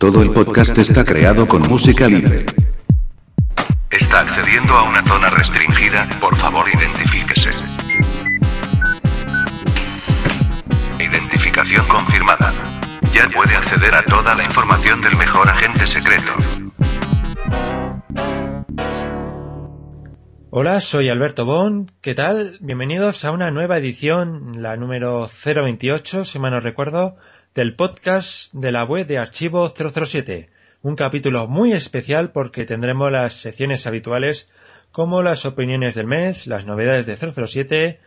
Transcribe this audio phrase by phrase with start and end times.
[0.00, 2.46] Todo el podcast está creado con música libre.
[3.90, 7.50] Está accediendo a una zona restringida, por favor identifíquese.
[11.00, 12.52] Identificación confirmada.
[13.12, 16.32] Ya puede acceder a toda la información del mejor agente secreto.
[20.50, 21.90] Hola, soy Alberto Bon.
[22.00, 22.56] ¿Qué tal?
[22.60, 27.16] Bienvenidos a una nueva edición, la número 028, si mal no recuerdo,
[27.58, 30.48] del podcast de la web de Archivo 007.
[30.82, 34.48] Un capítulo muy especial porque tendremos las secciones habituales
[34.92, 37.98] como las opiniones del mes, las novedades de 007,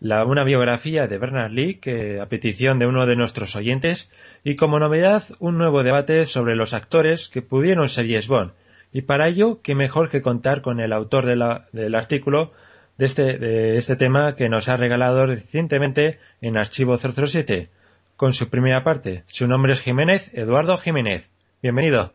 [0.00, 4.10] la, una biografía de Bernard Lee, que, a petición de uno de nuestros oyentes,
[4.42, 8.52] y como novedad, un nuevo debate sobre los actores que pudieron ser Yes Bond
[8.90, 12.52] y para ello, qué mejor que contar con el autor del artículo
[12.96, 17.68] de este, de este tema que nos ha regalado recientemente en Archivo 007,
[18.16, 19.24] con su primera parte.
[19.26, 21.30] Su nombre es Jiménez, Eduardo Jiménez.
[21.62, 22.12] Bienvenido.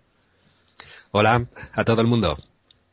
[1.11, 2.37] Hola a todo el mundo.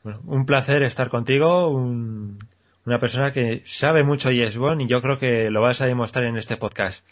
[0.03, 5.49] un placer estar contigo, una persona que sabe mucho y es y yo creo que
[5.49, 7.05] lo vas a demostrar en este podcast.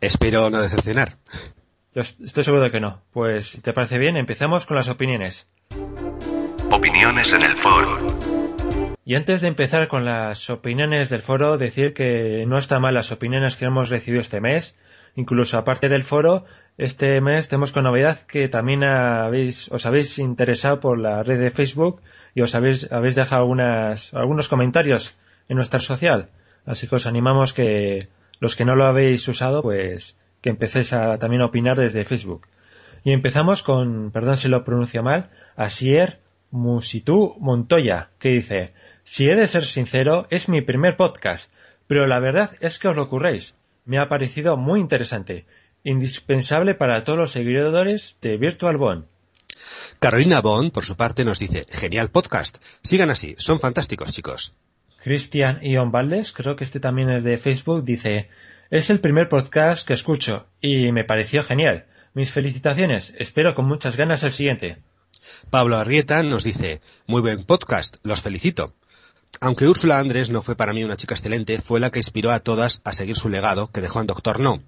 [0.00, 1.16] Espero no decepcionar.
[1.94, 3.02] Yo estoy seguro de que no.
[3.12, 5.48] Pues si te parece bien, empezamos con las opiniones.
[6.70, 8.47] Opiniones en el foro.
[9.08, 13.10] Y antes de empezar con las opiniones del foro, decir que no está mal las
[13.10, 14.76] opiniones que hemos recibido este mes.
[15.16, 16.44] Incluso aparte del foro,
[16.76, 21.50] este mes tenemos con novedad que también habéis, os habéis interesado por la red de
[21.50, 22.02] Facebook
[22.34, 23.50] y os habéis, habéis dejado
[24.12, 25.16] algunos comentarios
[25.48, 26.28] en nuestra social.
[26.66, 28.08] Así que os animamos que
[28.40, 32.46] los que no lo habéis usado, pues que empecéis a también a opinar desde Facebook.
[33.04, 36.18] Y empezamos con, perdón si lo pronuncio mal, Asier
[36.50, 38.74] Musitú Montoya, que dice,
[39.10, 41.50] si he de ser sincero, es mi primer podcast,
[41.86, 43.54] pero la verdad es que os lo ocurréis.
[43.86, 45.46] Me ha parecido muy interesante,
[45.82, 49.06] indispensable para todos los seguidores de Virtual Bond.
[49.98, 52.58] Carolina Bond, por su parte, nos dice, genial podcast.
[52.82, 54.52] Sigan así, son fantásticos, chicos.
[55.02, 58.28] Cristian Ion Valdes, creo que este también es de Facebook, dice,
[58.68, 61.86] es el primer podcast que escucho y me pareció genial.
[62.12, 63.14] Mis felicitaciones.
[63.16, 64.76] Espero con muchas ganas el siguiente.
[65.48, 68.74] Pablo Arrieta nos dice, muy buen podcast, los felicito.
[69.40, 72.40] Aunque Úrsula Andrés no fue para mí una chica excelente, fue la que inspiró a
[72.40, 74.62] todas a seguir su legado que dejó en Doctor No.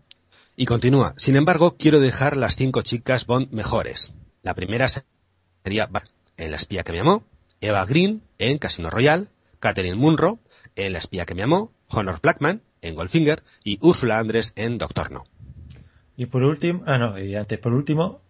[0.57, 4.13] Y continúa, sin embargo, quiero dejar las cinco chicas Bond mejores.
[4.43, 5.89] La primera sería
[6.37, 7.25] en La espía que me amó,
[7.61, 9.29] Eva Green en Casino Royale,
[9.59, 10.39] Catherine Munro
[10.77, 15.11] en La espía que me amó, Honor Blackman en Goldfinger y Úrsula Andrés en Doctor
[15.11, 15.25] No.
[16.17, 18.21] Y por último, ah no, y antes por último,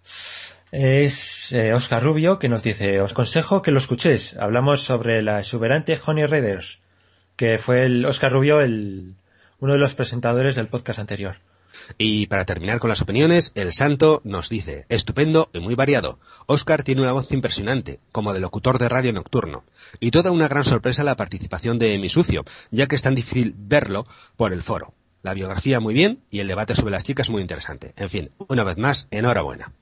[0.72, 4.36] es Oscar eh, Rubio que nos dice, os aconsejo que lo escuchéis.
[4.38, 6.78] Hablamos sobre la exuberante Honey Raiders,
[7.36, 9.14] que fue el Oscar Rubio el,
[9.58, 11.36] uno de los presentadores del podcast anterior.
[11.98, 16.18] Y para terminar con las opiniones, el santo nos dice, estupendo y muy variado.
[16.46, 19.64] Oscar tiene una voz impresionante, como de locutor de radio nocturno.
[19.98, 23.54] Y toda una gran sorpresa la participación de Mi Sucio, ya que es tan difícil
[23.56, 24.04] verlo
[24.36, 24.94] por el foro.
[25.22, 27.92] La biografía muy bien y el debate sobre las chicas muy interesante.
[27.96, 29.72] En fin, una vez más, enhorabuena.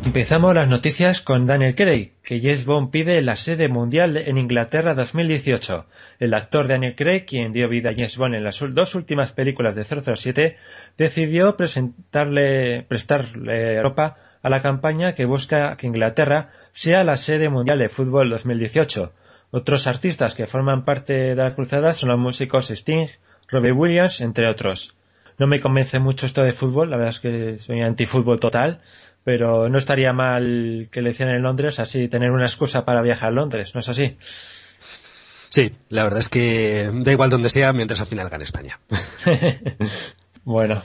[0.06, 4.94] Empezamos las noticias con Daniel Craig, que James Bond pide la sede mundial en Inglaterra
[4.94, 5.84] 2018.
[6.18, 9.76] El actor Daniel Craig, quien dio vida a James Bond en las dos últimas películas
[9.76, 10.56] de 007,
[10.96, 17.78] decidió presentarle, prestarle ropa a la campaña que busca que Inglaterra sea la sede mundial
[17.78, 19.12] de fútbol 2018.
[19.50, 23.08] Otros artistas que forman parte de la cruzada son los músicos Sting,
[23.48, 24.96] Robbie Williams, entre otros.
[25.38, 28.80] No me convence mucho esto de fútbol, la verdad es que soy antifútbol total,
[29.24, 33.30] pero no estaría mal que le hicieran en Londres, así tener una excusa para viajar
[33.30, 34.16] a Londres, ¿no es así?
[35.48, 38.78] Sí, la verdad es que da igual donde sea mientras al final gane España.
[40.44, 40.82] bueno.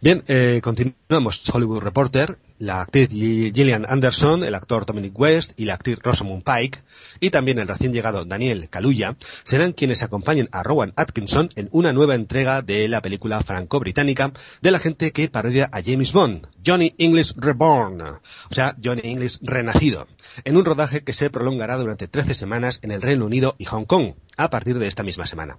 [0.00, 1.42] Bien, eh, continuamos.
[1.52, 6.84] Hollywood Reporter, la actriz Gillian Anderson, el actor Dominic West y la actriz Rosamund Pike,
[7.18, 11.92] y también el recién llegado Daniel Kaluuya, serán quienes acompañen a Rowan Atkinson en una
[11.92, 16.94] nueva entrega de la película franco-británica de la gente que parodia a James Bond, Johnny
[16.98, 18.20] English Reborn, o
[18.52, 20.06] sea, Johnny English Renacido,
[20.44, 23.86] en un rodaje que se prolongará durante 13 semanas en el Reino Unido y Hong
[23.86, 25.58] Kong, a partir de esta misma semana.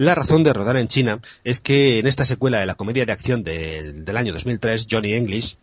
[0.00, 3.12] La razón de rodar en China es que en esta secuela de la comedia de
[3.12, 5.58] acción del año 2003, Johnny English,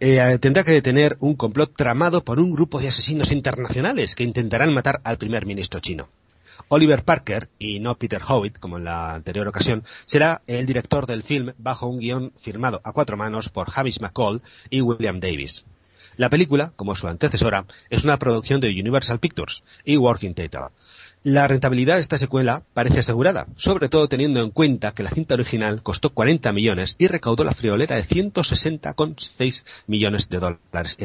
[0.00, 4.74] eh, tendrá que detener un complot tramado por un grupo de asesinos internacionales que intentarán
[4.74, 6.08] matar al primer ministro chino.
[6.66, 11.22] Oliver Parker, y no Peter Howitt, como en la anterior ocasión, será el director del
[11.22, 15.64] film bajo un guion firmado a cuatro manos por Hamish McCall y William Davis.
[16.16, 20.72] La película, como su antecesora, es una producción de Universal Pictures y Working Theatre.
[21.28, 25.34] La rentabilidad de esta secuela parece asegurada, sobre todo teniendo en cuenta que la cinta
[25.34, 30.96] original costó 40 millones y recaudó la friolera de 160,6 millones de dólares.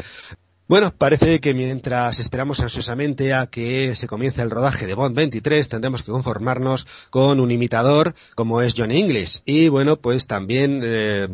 [0.71, 5.67] Bueno, parece que mientras esperamos ansiosamente a que se comience el rodaje de Bond 23,
[5.67, 9.41] tendremos que conformarnos con un imitador como es Johnny English.
[9.43, 11.27] Y bueno, pues también eh,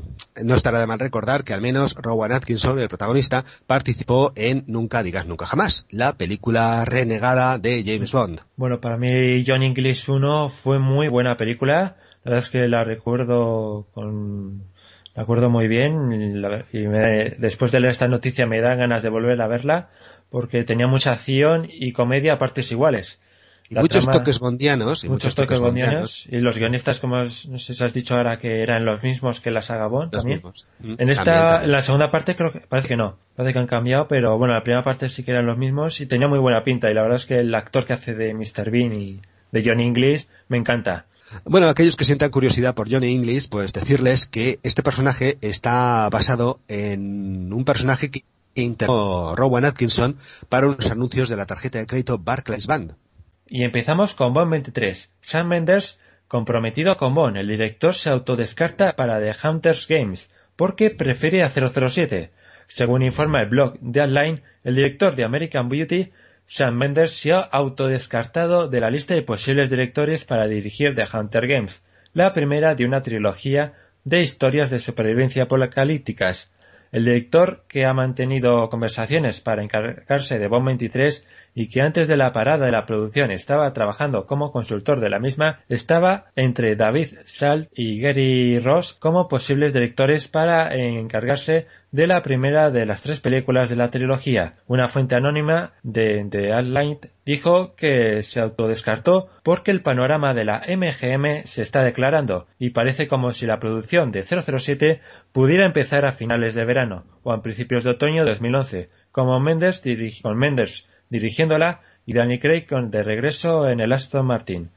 [0.43, 5.03] no estará de mal recordar que al menos Rowan Atkinson, el protagonista, participó en Nunca
[5.03, 8.41] digas nunca jamás, la película renegada de James Bond.
[8.55, 11.97] Bueno, para mí Johnny English 1 fue muy buena película.
[12.23, 14.63] La verdad es que la recuerdo con
[15.17, 16.13] me acuerdo muy bien
[16.71, 16.81] y,
[17.39, 19.89] después de leer esta noticia me dan ganas de volver a verla
[20.29, 23.19] porque tenía mucha acción y comedia a partes iguales.
[23.71, 25.03] muchos toques bondianos.
[25.03, 26.27] Y muchos, toques, bondianos.
[26.29, 29.49] Y los guionistas, como no sé si has dicho ahora, que eran los mismos que
[29.49, 30.41] la saga Bond también.
[30.79, 33.17] Mm, en esta, en la segunda parte creo que parece que no.
[33.35, 36.05] Parece que han cambiado, pero bueno, la primera parte sí que eran los mismos y
[36.05, 36.91] tenía muy buena pinta.
[36.91, 38.69] Y la verdad es que el actor que hace de Mr.
[38.69, 39.21] Bean y
[39.51, 41.07] de John English me encanta.
[41.43, 46.59] Bueno, aquellos que sientan curiosidad por Johnny English, pues decirles que este personaje está basado
[46.67, 48.23] en un personaje que
[48.55, 50.17] interpretó Rowan Atkinson
[50.49, 52.95] para unos anuncios de la tarjeta de crédito Barclays Band.
[53.47, 55.13] Y empezamos con Bond 23.
[55.21, 61.43] Sam Mendes, comprometido con Bond, el director se autodescarta para The Hunters Games porque prefiere
[61.43, 62.31] a 007.
[62.67, 66.11] Según informa el blog Deadline, el director de American Beauty
[66.49, 71.45] Sam Mendes se ha autodescartado de la lista de posibles directores para dirigir The Hunter
[71.45, 73.73] Games, la primera de una trilogía
[74.05, 76.49] de historias de supervivencia apocalípticas.
[76.93, 81.27] El director, que ha mantenido conversaciones para encargarse de Bomb 23
[81.59, 85.17] y que antes de la parada de la producción estaba trabajando como consultor de la
[85.17, 92.21] misma, estaba entre David Salt y Gary Ross como posibles directores para encargarse de la
[92.21, 94.53] primera de las tres películas de la trilogía.
[94.67, 100.61] Una fuente anónima de The Outline dijo que se autodescartó porque el panorama de la
[100.67, 105.01] MGM se está declarando y parece como si la producción de 007
[105.31, 109.81] pudiera empezar a finales de verano o a principios de otoño de 2011, como Mendes
[110.21, 114.69] con Mendes dirigiéndola y Danny Craig de regreso en el Aston Martin.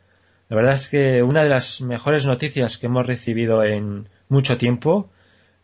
[0.49, 5.11] La verdad es que una de las mejores noticias que hemos recibido en mucho tiempo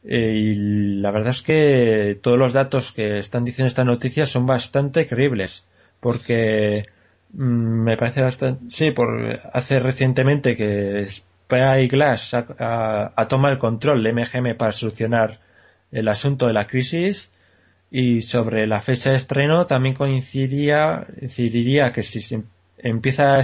[0.04, 0.54] eh, y
[1.00, 5.66] la verdad es que todos los datos que están diciendo esta noticia son bastante creíbles.
[6.00, 6.86] Porque
[7.32, 8.70] mm, me parece bastante.
[8.70, 15.40] Sí, por, hace recientemente que Spyglass ha, ha, tomado el control de MGM para solucionar
[15.90, 17.32] el asunto de la crisis.
[17.90, 21.06] Y sobre la fecha de estreno también coincidiría,
[21.94, 22.42] que si se
[22.78, 23.40] empieza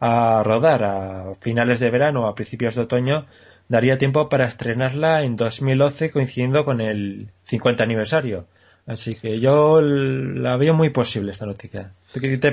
[0.00, 3.26] a rodar a finales de verano o a principios de otoño,
[3.68, 8.46] daría tiempo para estrenarla en 2011 coincidiendo con el 50 aniversario.
[8.86, 11.92] Así que yo la veo muy posible esta noticia.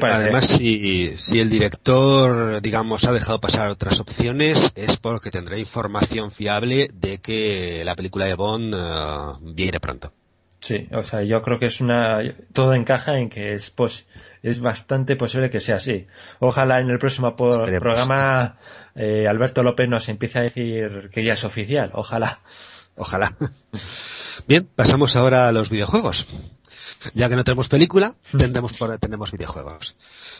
[0.01, 6.31] Además, si, si el director, digamos, ha dejado pasar otras opciones, es porque tendrá información
[6.31, 10.11] fiable de que la película de Bond eh, viene pronto.
[10.63, 12.21] Sí, o sea, yo creo que es una.
[12.53, 14.07] Todo encaja en que es, pos,
[14.41, 16.07] es bastante posible que sea así.
[16.39, 18.57] Ojalá en el próximo programa
[18.95, 21.91] eh, Alberto López nos empiece a decir que ya es oficial.
[21.93, 22.39] Ojalá.
[22.95, 23.35] Ojalá.
[24.47, 26.27] Bien, pasamos ahora a los videojuegos.
[27.13, 29.97] Ya que no tenemos película, tendremos, tenemos videojuegos.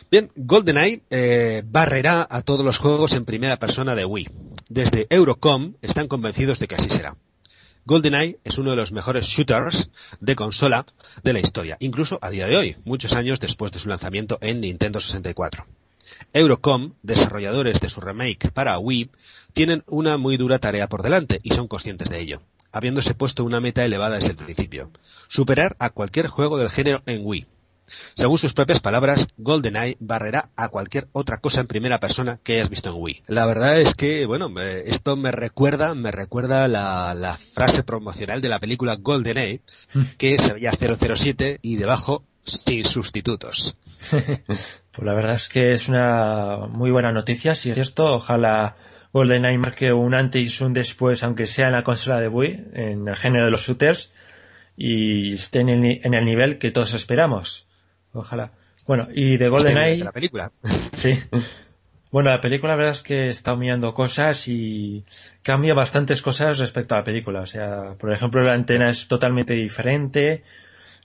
[0.09, 4.29] Bien, GoldenEye eh, barrerá a todos los juegos en primera persona de Wii.
[4.69, 7.17] Desde Eurocom están convencidos de que así será.
[7.85, 9.89] GoldenEye es uno de los mejores shooters
[10.21, 10.85] de consola
[11.23, 14.61] de la historia, incluso a día de hoy, muchos años después de su lanzamiento en
[14.61, 15.65] Nintendo 64.
[16.31, 19.09] Eurocom, desarrolladores de su remake para Wii,
[19.53, 22.41] tienen una muy dura tarea por delante y son conscientes de ello.
[22.71, 24.89] habiéndose puesto una meta elevada desde el principio,
[25.29, 27.45] superar a cualquier juego del género en Wii.
[28.15, 32.69] Según sus propias palabras, GoldenEye barrerá a cualquier otra cosa en primera persona que hayas
[32.69, 33.23] visto en Wii.
[33.27, 38.49] La verdad es que, bueno, esto me recuerda, me recuerda la, la frase promocional de
[38.49, 39.61] la película GoldenEye,
[40.17, 43.75] que se veía 007 y debajo sin sustitutos.
[44.11, 48.75] pues la verdad es que es una muy buena noticia, si es cierto, ojalá
[49.13, 53.07] GoldenEye marque un antes y un después, aunque sea en la consola de Wii, en
[53.07, 54.11] el género de los shooters,
[54.75, 57.67] y esté en el, nivel que todos esperamos.
[58.13, 58.51] Ojalá.
[58.85, 60.03] Bueno, y de GoldenEye...
[60.03, 60.51] la película.
[60.93, 61.19] Sí.
[62.11, 65.03] Bueno, la película la verdad es que está mirando cosas y
[65.41, 67.41] cambia bastantes cosas respecto a la película.
[67.41, 70.43] O sea, por ejemplo, la antena es totalmente diferente,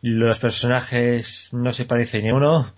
[0.03, 2.75] los personajes no se parecen ni uno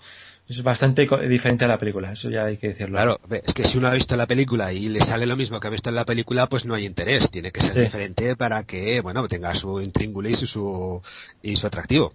[0.50, 2.96] es bastante diferente a la película, eso ya hay que decirlo.
[2.96, 5.68] Claro, es que si uno ha visto la película y le sale lo mismo que
[5.68, 9.00] ha visto en la película, pues no hay interés, tiene que ser diferente para que,
[9.00, 11.00] bueno, tenga su intríngulis y su,
[11.40, 12.14] y su atractivo.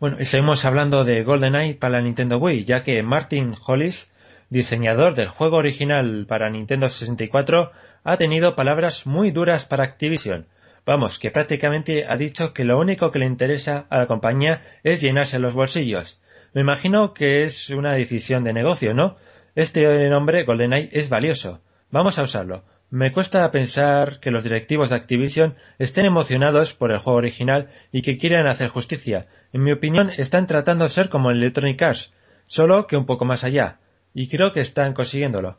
[0.00, 4.12] Bueno, y seguimos hablando de GoldenEye para la Nintendo Wii, ya que Martin Hollis,
[4.48, 7.70] diseñador del juego original para Nintendo 64,
[8.02, 10.46] ha tenido palabras muy duras para Activision.
[10.84, 15.00] Vamos, que prácticamente ha dicho que lo único que le interesa a la compañía es
[15.00, 16.20] llenarse los bolsillos
[16.52, 19.16] me imagino que es una decisión de negocio, ¿no?
[19.54, 21.60] Este nombre, GoldenEye, es valioso.
[21.90, 22.64] Vamos a usarlo.
[22.92, 28.02] Me cuesta pensar que los directivos de Activision estén emocionados por el juego original y
[28.02, 29.26] que quieran hacer justicia.
[29.52, 32.12] En mi opinión, están tratando de ser como Electronic Arts,
[32.48, 33.78] solo que un poco más allá.
[34.12, 35.58] Y creo que están consiguiéndolo.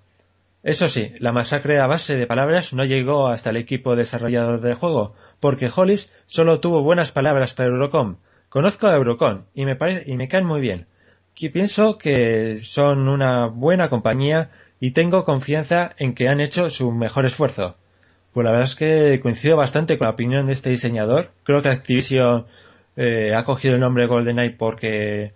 [0.61, 4.75] Eso sí, la masacre a base de palabras no llegó hasta el equipo desarrollador del
[4.75, 8.17] juego, porque Hollis solo tuvo buenas palabras para Eurocom.
[8.49, 10.87] Conozco a Eurocon y me, y me caen muy bien.
[11.33, 14.49] Que pienso que son una buena compañía
[14.81, 17.77] y tengo confianza en que han hecho su mejor esfuerzo.
[18.33, 21.31] Pues la verdad es que coincido bastante con la opinión de este diseñador.
[21.43, 22.47] Creo que Activision
[22.97, 25.33] eh, ha cogido el nombre GoldenEye porque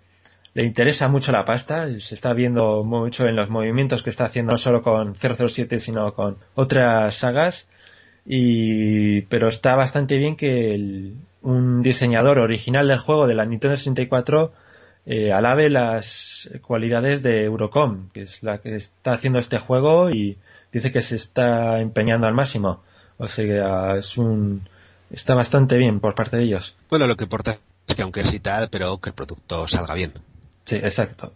[0.52, 1.86] le interesa mucho la pasta.
[2.00, 6.12] Se está viendo mucho en los movimientos que está haciendo no solo con 007 sino
[6.12, 7.68] con otras sagas.
[8.26, 13.76] Y, pero está bastante bien que el, un diseñador original del juego de la Nintendo
[13.76, 14.52] 64
[15.06, 20.36] eh, alabe las cualidades de Eurocom, que es la que está haciendo este juego y
[20.72, 22.82] dice que se está empeñando al máximo.
[23.18, 24.68] O sea, es un
[25.10, 26.76] está bastante bien por parte de ellos.
[26.90, 30.12] Bueno, lo que importa es que aunque es tal, pero que el producto salga bien.
[30.64, 31.32] Sí, exacto.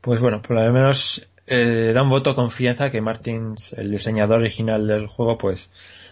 [0.00, 4.40] Pues bueno, por lo menos eh, da un voto de confianza que Martins, el diseñador
[4.40, 5.70] original del juego, pues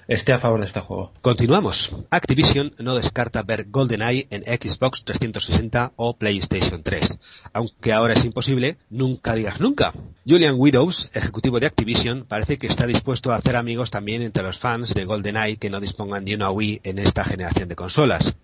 [0.08, 1.12] esté a favor de este juego.
[1.20, 1.94] Continuamos.
[2.10, 7.18] Activision no descarta ver GoldenEye en Xbox 360 o PlayStation 3.
[7.52, 9.92] Aunque ahora es imposible, nunca digas nunca.
[10.26, 14.58] Julian Widows, ejecutivo de Activision, parece que está dispuesto a hacer amigos también entre los
[14.58, 18.34] fans de GoldenEye que no dispongan de una Wii en esta generación de consolas.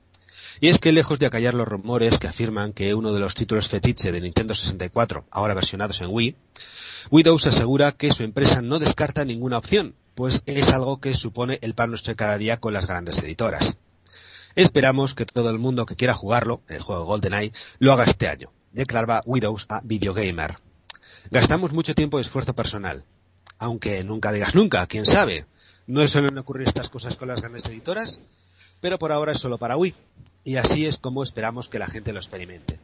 [0.60, 3.68] Y es que lejos de acallar los rumores que afirman que uno de los títulos
[3.68, 6.36] fetiche de Nintendo 64, ahora versionados en Wii,
[7.10, 11.74] Widows asegura que su empresa no descarta ninguna opción, pues es algo que supone el
[11.74, 13.76] pan nuestro cada día con las grandes editoras.
[14.54, 18.50] Esperamos que todo el mundo que quiera jugarlo, el juego GoldenEye, lo haga este año,
[18.72, 20.56] declaraba Widows a Videogamer.
[21.30, 23.04] Gastamos mucho tiempo y esfuerzo personal.
[23.58, 25.44] Aunque nunca digas nunca, quién sabe.
[25.86, 28.22] No suelen ocurrir estas cosas con las grandes editoras,
[28.80, 29.94] pero por ahora es solo para Wii.
[30.44, 32.80] Y así es como esperamos que la gente lo experimente.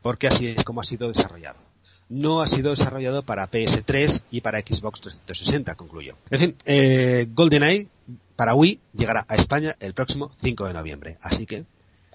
[0.00, 1.69] Porque así es como ha sido desarrollado
[2.10, 6.16] no ha sido desarrollado para PS3 y para Xbox 360, concluyo.
[6.30, 7.88] En fin, eh, GoldenEye
[8.36, 11.18] para Wii llegará a España el próximo 5 de noviembre.
[11.22, 11.64] Así que,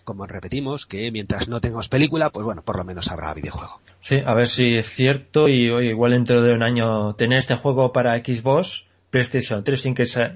[0.03, 3.79] como repetimos, que mientras no tengamos película, pues bueno, por lo menos habrá videojuego.
[4.01, 7.93] Sí, a ver si es cierto y igual dentro de un año tener este juego
[7.93, 9.85] para Xbox, PlayStation 3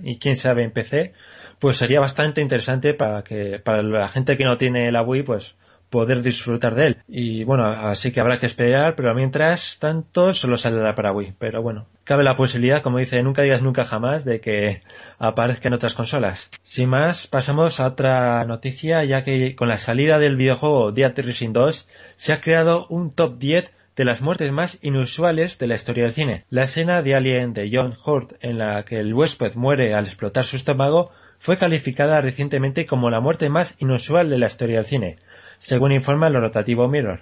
[0.03, 1.13] y quién sabe en PC,
[1.59, 5.55] pues sería bastante interesante para que para la gente que no tiene la Wii, pues
[5.89, 6.97] poder disfrutar de él.
[7.07, 11.33] Y bueno, así que habrá que esperar, pero mientras tanto solo saldrá para Wii.
[11.39, 14.81] Pero bueno, cabe la posibilidad, como dice, nunca digas nunca jamás, de que
[15.17, 16.49] aparezca en otras consolas.
[16.61, 21.53] Sin más, pasamos a otra noticia, ya que con la salida del videojuego Dead Rising
[21.53, 26.03] 2 se ha creado un top 10 de las muertes más inusuales de la historia
[26.05, 26.45] del cine.
[26.49, 30.45] La escena de Alien de John Hurt en la que el huésped muere al explotar
[30.45, 35.17] su estómago fue calificada recientemente como la muerte más inusual de la historia del cine
[35.59, 37.21] según informa el rotativo Mirror.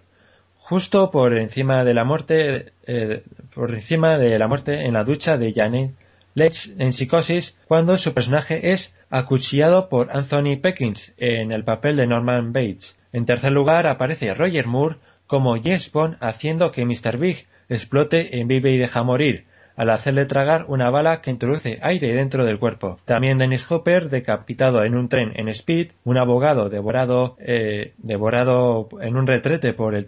[0.58, 5.38] Justo por encima de la muerte, eh, por encima de la muerte en la ducha
[5.38, 5.92] de Janet
[6.38, 12.06] Leitch en Psicosis, cuando su personaje es acuchillado por Anthony Perkins en el papel de
[12.06, 12.96] Norman Bates.
[13.12, 17.18] En tercer lugar aparece Roger Moore como James Bond haciendo que Mr.
[17.18, 19.46] Big explote en Vive y deja morir,
[19.78, 22.98] al hacerle tragar una bala que introduce aire dentro del cuerpo.
[23.06, 29.16] También Dennis Hopper, decapitado en un tren en Speed, un abogado devorado, eh, devorado en
[29.16, 30.06] un retrete por el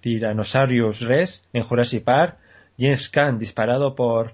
[0.00, 2.38] Tyrannosaurus Rex en Jurassic Park,
[2.78, 4.32] James Caan disparado por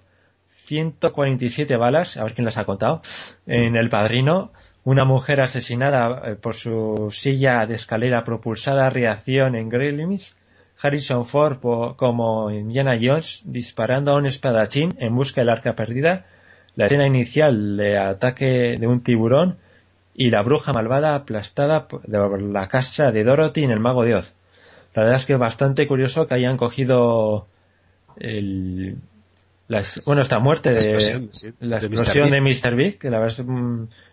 [0.50, 3.02] 147 balas, a ver quién las ha contado,
[3.46, 4.52] en El Padrino,
[4.84, 10.35] una mujer asesinada eh, por su silla de escalera propulsada reacción en Gremlins,
[10.80, 11.58] Harrison Ford
[11.96, 16.26] como Indiana Jones disparando a un espadachín en busca del arca perdida,
[16.74, 19.56] la escena inicial de ataque de un tiburón
[20.14, 24.34] y la bruja malvada aplastada por la casa de Dorothy en el Mago de Oz.
[24.94, 27.46] La verdad es que es bastante curioso que hayan cogido
[28.16, 28.96] el,
[30.04, 31.28] bueno, esta muerte de
[31.60, 32.76] la explosión, de, Mr.
[32.76, 33.46] Big, que la verdad es,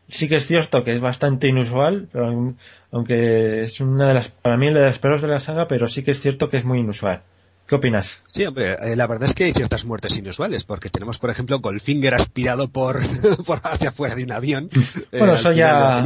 [0.08, 2.56] sí que es cierto que es bastante inusual, pero,
[2.92, 6.04] aunque es una de las, para mí, de las peores de la saga, pero sí
[6.04, 7.22] que es cierto que es muy inusual.
[7.68, 8.22] ¿Qué opinas?
[8.28, 11.60] Sí, hombre, eh, la verdad es que hay ciertas muertes inusuales, porque tenemos, por ejemplo,
[11.60, 13.00] Goldfinger aspirado por,
[13.46, 14.70] por hacia afuera de un avión.
[15.12, 16.04] Bueno, eso ya.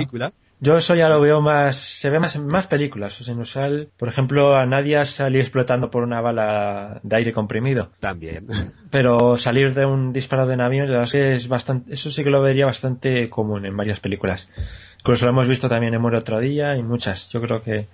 [0.60, 3.20] Yo eso ya lo veo más, se ve más en más películas.
[3.22, 7.92] O sea, inusual, por ejemplo, a Nadia salir explotando por una bala de aire comprimido.
[8.00, 8.48] También.
[8.90, 13.30] Pero salir de un disparo de avión, es bastante, eso sí que lo vería bastante
[13.30, 14.50] común en varias películas.
[15.00, 17.30] Incluso lo hemos visto también en Muere otro día y muchas.
[17.30, 17.88] Yo creo que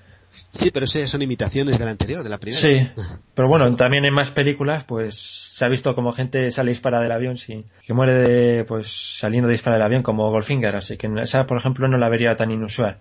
[0.51, 2.61] Sí, pero son imitaciones de la anterior, de la primera.
[2.61, 2.89] Sí,
[3.33, 7.11] pero bueno, también en más películas, pues se ha visto como gente sale dispara del
[7.11, 11.45] avión, sí, que muere de, pues saliendo dispara del avión como Goldfinger, así que esa,
[11.45, 12.99] por ejemplo, no la vería tan inusual.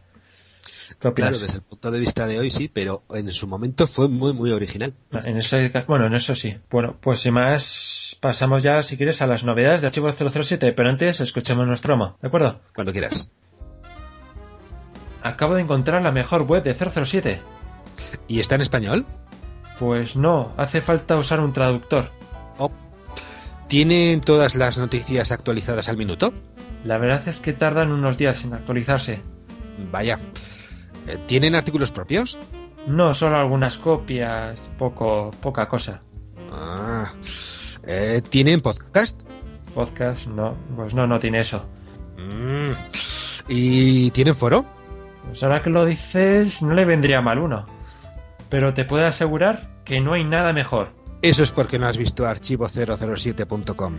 [0.98, 4.32] Claro, desde el punto de vista de hoy sí, pero en su momento fue muy,
[4.32, 4.94] muy original.
[5.10, 6.56] Ah, en ese, bueno, en eso sí.
[6.70, 10.88] Bueno, pues sin más, pasamos ya, si quieres, a las novedades de Archivo 007, pero
[10.88, 12.60] antes escuchemos nuestro amo, ¿de acuerdo?
[12.74, 13.30] Cuando quieras.
[15.22, 17.40] Acabo de encontrar la mejor web de 007.
[18.28, 19.06] ¿Y está en español?
[19.78, 22.10] Pues no, hace falta usar un traductor.
[22.58, 22.70] Oh.
[23.68, 26.32] ¿Tienen todas las noticias actualizadas al minuto?
[26.84, 29.20] La verdad es que tardan unos días en actualizarse.
[29.90, 30.18] Vaya.
[31.06, 32.38] Eh, ¿Tienen artículos propios?
[32.86, 36.00] No, solo algunas copias, poco, poca cosa.
[36.52, 37.12] Ah.
[37.84, 39.20] Eh, ¿Tienen podcast?
[39.74, 41.64] Podcast, no, pues no, no tiene eso.
[42.18, 42.72] Mm.
[43.48, 44.64] ¿Y tienen foro?
[45.24, 47.66] Pues ahora que lo dices, no le vendría mal uno.
[48.48, 50.90] Pero te puedo asegurar que no hay nada mejor.
[51.22, 53.98] Eso es porque no has visto archivo007.com.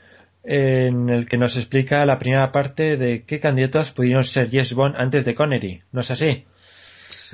[0.50, 4.94] en el que nos explica la primera parte de qué candidatos pudieron ser Yes Bond
[4.96, 5.82] antes de Connery.
[5.92, 6.46] ¿No es así?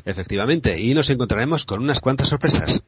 [0.05, 2.83] Efectivamente, y nos encontraremos con unas cuantas sorpresas.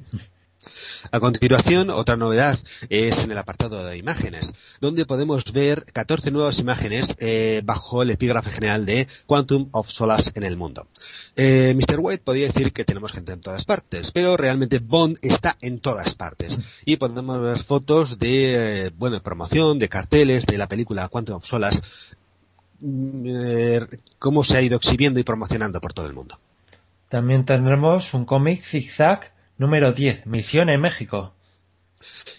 [1.10, 2.58] A continuación, otra novedad
[2.88, 8.10] es en el apartado de imágenes, donde podemos ver 14 nuevas imágenes eh, bajo el
[8.10, 10.88] epígrafe general de Quantum of Solace en el mundo.
[11.36, 11.98] Eh, Mr.
[11.98, 16.14] White podría decir que tenemos gente en todas partes, pero realmente Bond está en todas
[16.14, 16.58] partes.
[16.84, 21.46] Y podemos ver fotos de, eh, bueno, promoción, de carteles de la película Quantum of
[21.46, 21.80] Solace,
[22.80, 23.82] mm,
[24.18, 26.38] cómo se ha ido exhibiendo y promocionando por todo el mundo.
[27.08, 30.26] También tendremos un cómic zigzag Número 10.
[30.26, 31.32] Misión en México.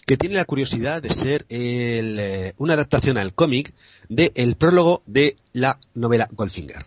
[0.06, 3.74] Que tiene la curiosidad de ser eh, una adaptación al cómic
[4.08, 6.86] del prólogo de la novela Goldfinger.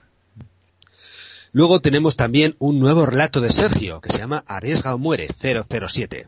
[1.52, 6.28] Luego tenemos también un nuevo relato de Sergio que se llama Arriesga o muere 007.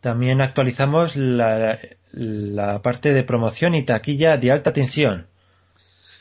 [0.00, 1.78] También actualizamos la,
[2.12, 5.26] la parte de promoción y taquilla de alta tensión.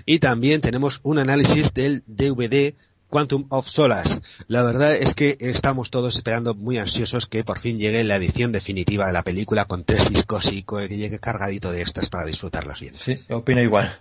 [0.06, 2.74] Y también tenemos un análisis del DVD
[3.14, 4.22] Quantum of Solace.
[4.48, 8.52] La verdad es que estamos todos esperando muy ansiosos que por fin llegue la edición
[8.52, 12.82] definitiva de la película con tres discos y que llegue cargadito de estas para disfrutarlas
[12.82, 12.96] bien.
[12.96, 13.92] Sí, opino igual.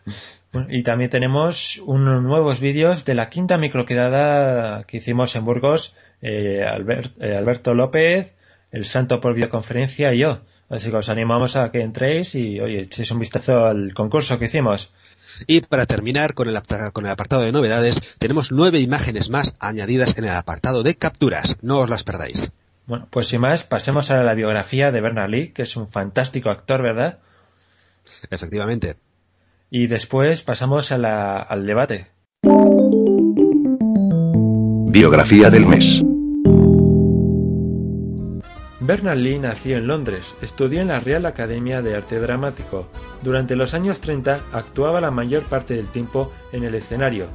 [0.70, 6.64] y también tenemos unos nuevos vídeos de la quinta microquedada que hicimos en Burgos, eh,
[7.20, 8.33] eh, Alberto López,
[8.70, 10.40] el Santo por videoconferencia y yo.
[10.70, 14.46] Así que os animamos a que entréis y, oye, echéis un vistazo al concurso que
[14.46, 14.94] hicimos.
[15.47, 16.59] Y para terminar con el,
[16.92, 21.57] con el apartado de novedades, tenemos nueve imágenes más añadidas en el apartado de capturas.
[21.62, 22.53] No os las perdáis.
[22.87, 26.51] Bueno, pues sin más, pasemos a la biografía de Bernard Lee, que es un fantástico
[26.51, 27.21] actor, ¿verdad?
[28.31, 28.97] Efectivamente.
[29.71, 32.09] Y después pasamos al debate.
[34.90, 36.03] Biografía del mes.
[38.85, 42.88] Bernard Lee nació en Londres, estudió en la Real Academia de Arte Dramático.
[43.23, 47.27] Durante los años 30 actuaba la mayor parte del tiempo en el escenario,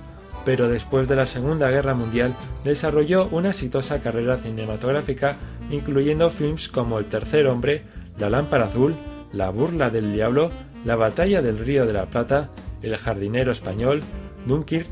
[0.44, 2.34] pero después de la Segunda Guerra Mundial
[2.66, 5.38] desarrolló una exitosa carrera cinematográfica
[5.72, 7.84] incluyendo films como El tercer hombre,
[8.20, 8.96] La lámpara azul,
[9.32, 10.52] La burla del diablo,
[10.84, 12.50] La batalla del río de la Plata,
[12.82, 14.02] El jardinero español,
[14.46, 14.88] Dunkirk,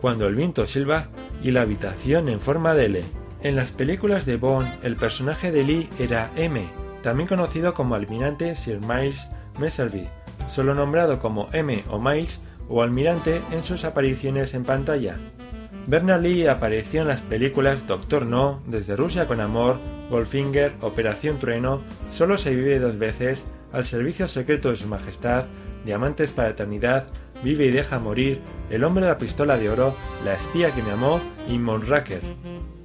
[0.00, 1.06] Cuando el viento silba
[1.40, 3.19] y La habitación en forma de L.
[3.42, 6.62] En las películas de Bond, el personaje de Lee era M,
[7.02, 10.06] también conocido como almirante Sir Miles Messervy,
[10.46, 15.16] solo nombrado como M o Miles o almirante en sus apariciones en pantalla.
[15.86, 19.78] Bernard Lee apareció en las películas Doctor No, Desde Rusia con Amor,
[20.10, 25.46] Goldfinger, Operación Trueno, Solo se vive dos veces, Al servicio secreto de su majestad,
[25.86, 27.06] Diamantes para eternidad,
[27.42, 29.94] Vive y deja morir, El hombre de la pistola de oro,
[30.26, 32.20] La espía que me amó y Moonraker.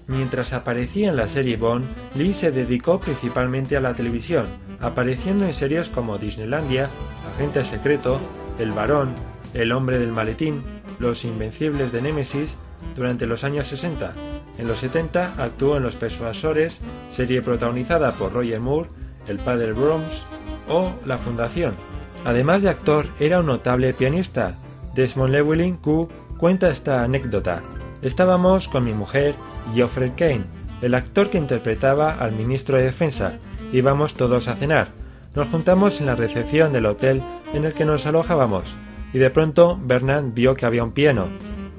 [0.08, 4.46] Mientras aparecía en la serie Bond, Lee se dedicó principalmente a la televisión,
[4.80, 6.90] apareciendo en series como Disneylandia,
[7.34, 8.20] Agente Secreto,
[8.60, 9.16] El Varón,
[9.54, 10.62] El Hombre del Maletín,
[11.00, 12.58] Los Invencibles de Nemesis,
[12.96, 14.14] durante los años 60.
[14.58, 18.90] En los 70 actuó en Los Persuasores, serie protagonizada por Roger Moore,
[19.28, 20.28] El Padre Broms
[20.70, 21.74] o La Fundación.
[22.26, 24.56] Además de actor, era un notable pianista.
[24.94, 27.64] Desmond Llewellyn Q cuenta esta anécdota.
[28.06, 29.34] Estábamos con mi mujer
[29.74, 30.44] Geoffrey Kane,
[30.84, 33.40] el actor que interpretaba al ministro de Defensa.
[33.74, 34.90] Íbamos todos a cenar.
[35.34, 37.24] Nos juntamos en la recepción del hotel
[37.56, 38.76] en el que nos alojábamos,
[39.12, 41.30] y de pronto Bernard vio que había un piano.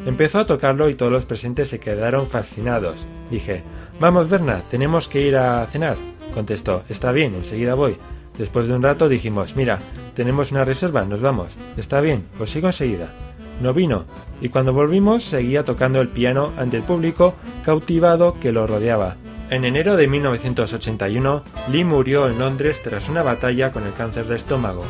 [0.04, 3.06] Empezó a tocarlo y todos los presentes se quedaron fascinados.
[3.30, 3.62] Dije,
[4.00, 5.96] Vamos, Bernard, tenemos que ir a cenar.
[6.34, 7.98] Contestó, Está bien, enseguida voy.
[8.36, 9.78] Después de un rato dijimos, Mira,
[10.16, 11.56] tenemos una reserva, nos vamos.
[11.76, 13.12] Está bien, os sigo enseguida.
[13.60, 14.04] No vino,
[14.40, 19.16] y cuando volvimos seguía tocando el piano ante el público cautivado que lo rodeaba.
[19.48, 24.36] En enero de 1981, Lee murió en Londres tras una batalla con el cáncer de
[24.36, 24.82] estómago,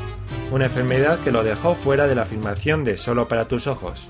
[0.51, 4.09] una enfermedad que lo dejó fuera de la filmación de Solo para tus ojos.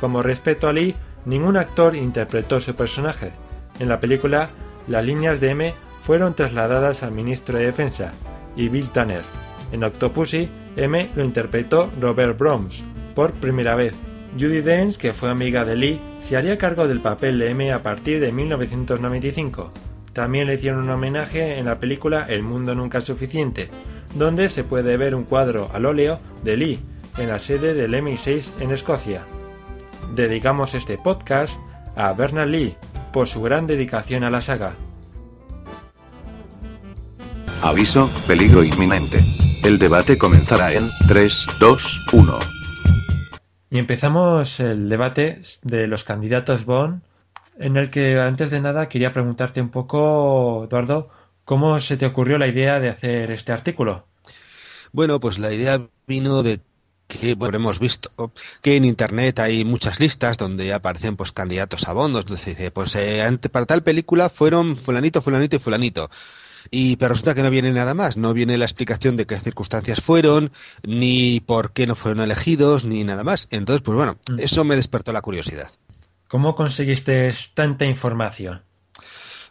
[0.00, 0.94] Como respeto a Lee,
[1.26, 3.32] ningún actor interpretó su personaje.
[3.78, 4.48] En la película,
[4.88, 8.12] las líneas de M fueron trasladadas al ministro de Defensa
[8.56, 9.22] y Bill Tanner.
[9.70, 13.94] En Octopussy, M lo interpretó Robert Broms, por primera vez.
[14.38, 17.82] Judy Dench, que fue amiga de Lee, se haría cargo del papel de M a
[17.82, 19.70] partir de 1995.
[20.12, 23.68] También le hicieron un homenaje en la película El mundo nunca es suficiente,
[24.14, 26.80] donde se puede ver un cuadro al óleo de Lee
[27.18, 29.22] en la sede del MI6 en Escocia.
[30.14, 31.58] Dedicamos este podcast
[31.96, 32.76] a Bernard Lee
[33.12, 34.74] por su gran dedicación a la saga.
[37.62, 39.24] Aviso, peligro inminente.
[39.62, 42.63] El debate comenzará en 3, 2, 1.
[43.74, 47.02] Y empezamos el debate de los candidatos Bond,
[47.58, 51.10] en el que antes de nada quería preguntarte un poco, Eduardo,
[51.44, 54.06] ¿cómo se te ocurrió la idea de hacer este artículo?
[54.92, 56.60] Bueno, pues la idea vino de
[57.08, 58.12] que bueno, hemos visto
[58.62, 62.94] que en internet hay muchas listas donde aparecen pues candidatos a Bond, entonces dice, pues
[62.94, 66.10] eh, para tal película fueron fulanito, fulanito y fulanito.
[66.70, 70.00] Y pero resulta que no viene nada más, no viene la explicación de qué circunstancias
[70.00, 73.48] fueron, ni por qué no fueron elegidos, ni nada más.
[73.50, 74.40] Entonces, pues bueno, mm.
[74.40, 75.70] eso me despertó la curiosidad.
[76.28, 78.62] ¿Cómo conseguiste tanta información?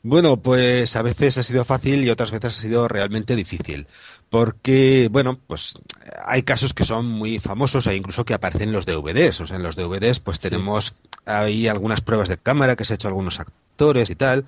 [0.06, 3.88] Bueno, pues a veces ha sido fácil y otras veces ha sido realmente difícil.
[4.30, 5.76] Porque, bueno, pues
[6.26, 9.40] hay casos que son muy famosos e incluso que aparecen en los DVDs.
[9.40, 12.96] O sea, en los DVDs pues tenemos ahí algunas pruebas de cámara que se ha
[12.96, 14.44] hecho algunos actores y tal,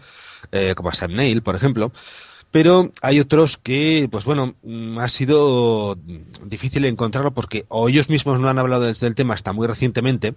[0.52, 1.94] eh, como Sam Neill, por ejemplo
[2.52, 5.98] pero hay otros que, pues bueno, mm, ha sido
[6.44, 10.36] difícil encontrarlo porque o ellos mismos no han hablado del tema hasta muy recientemente,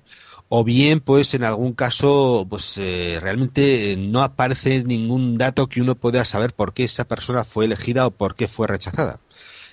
[0.48, 5.94] o bien, pues en algún caso, pues eh, realmente no aparece ningún dato que uno
[5.94, 9.20] pueda saber por qué esa persona fue elegida o por qué fue rechazada.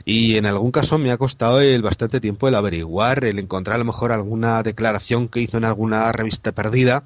[0.05, 3.79] Y en algún caso me ha costado el bastante tiempo el averiguar, el encontrar a
[3.79, 7.03] lo mejor alguna declaración que hizo en alguna revista perdida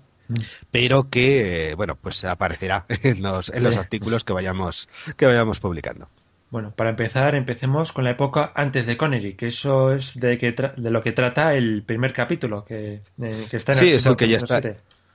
[0.72, 6.10] pero que, bueno, pues aparecerá en los, en los artículos que vayamos, que vayamos publicando.
[6.52, 10.52] Bueno, para empezar, empecemos con la época antes de Connery, que eso es de, que
[10.52, 14.28] de lo que trata el primer capítulo que, que está en Sí, es el que
[14.28, 14.60] ya está.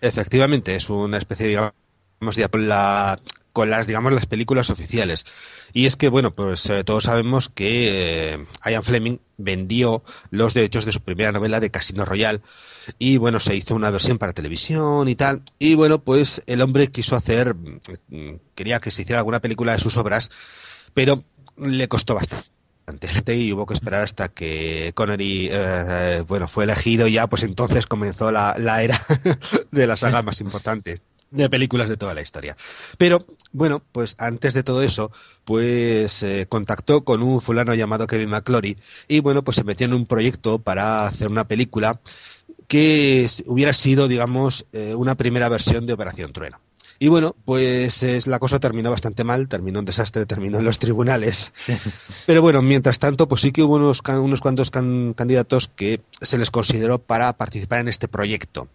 [0.00, 1.72] Efectivamente, es una especie, digamos,
[2.50, 3.18] con, la,
[3.55, 5.25] con las, digamos, las películas oficiales.
[5.73, 10.85] Y es que, bueno, pues eh, todos sabemos que eh, Ian Fleming vendió los derechos
[10.85, 12.40] de su primera novela de Casino Royale
[12.99, 15.43] y bueno, se hizo una versión para televisión y tal.
[15.61, 19.79] Y bueno, pues el hombre quiso hacer, mm, quería que se hiciera alguna película de
[19.81, 20.33] sus obras,
[20.93, 21.23] pero
[21.57, 22.51] le costó bastante
[23.37, 27.87] y hubo que esperar hasta que Connery eh, bueno fue elegido y ya pues entonces
[27.87, 29.01] comenzó la, la era
[29.71, 32.57] de la saga más importante de películas de toda la historia.
[32.99, 35.11] Pero bueno, pues antes de todo eso,
[35.45, 38.77] pues eh, contactó con un fulano llamado Kevin McClory
[39.09, 42.01] y bueno, pues se metió en un proyecto para hacer una película
[42.69, 46.63] que hubiera sido, digamos, eh, una primera versión de Operación Trueno.
[46.99, 50.79] Y bueno, pues es, la cosa terminó bastante mal, terminó un desastre, terminó en los
[50.79, 51.53] tribunales.
[52.27, 56.51] Pero bueno, mientras tanto, pues sí que hubo unos, unos cuantos candidatos que se les
[56.51, 58.69] consideró para participar en este proyecto.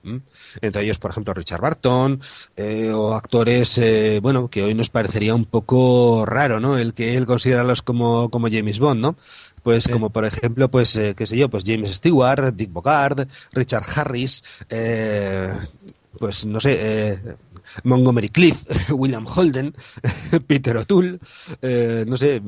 [0.62, 2.22] Entre ellos, por ejemplo, Richard Barton,
[2.58, 6.78] eh, o actores, eh, bueno, que hoy nos parecería un poco raro, ¿no?
[6.78, 9.16] El que él considerarlos como, como James Bond, ¿no?
[9.64, 13.86] Pues como por ejemplo, pues eh, qué sé yo, pues James Stewart, Dick Bogard, Richard
[13.94, 15.54] Harris, eh,
[16.18, 17.20] pues no sé, eh,
[17.84, 19.74] Montgomery Cliff, William Holden,
[20.48, 21.20] Peter O'Toole,
[21.62, 22.42] eh, no sé,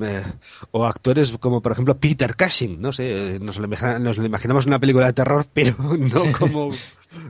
[0.72, 4.70] o actores como por ejemplo Peter Cushing, no sé, nos lo, nos lo imaginamos en
[4.70, 6.70] una película de terror, pero no como,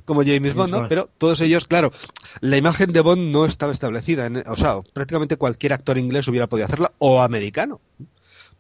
[0.06, 0.88] como James Bond, ¿no?
[0.88, 1.92] Pero todos ellos, claro,
[2.40, 6.66] la imagen de Bond no estaba establecida, o sea, prácticamente cualquier actor inglés hubiera podido
[6.68, 7.82] hacerla, o americano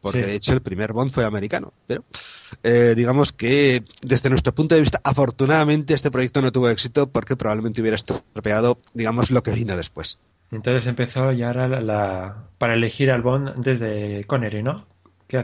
[0.01, 1.73] porque de hecho el primer Bond fue americano.
[1.87, 2.03] Pero
[2.63, 7.35] eh, digamos que desde nuestro punto de vista, afortunadamente este proyecto no tuvo éxito porque
[7.35, 10.17] probablemente hubiera estropeado, digamos, lo que vino después.
[10.51, 14.85] Entonces empezó ya la, para elegir al Bond desde Connery, ¿no?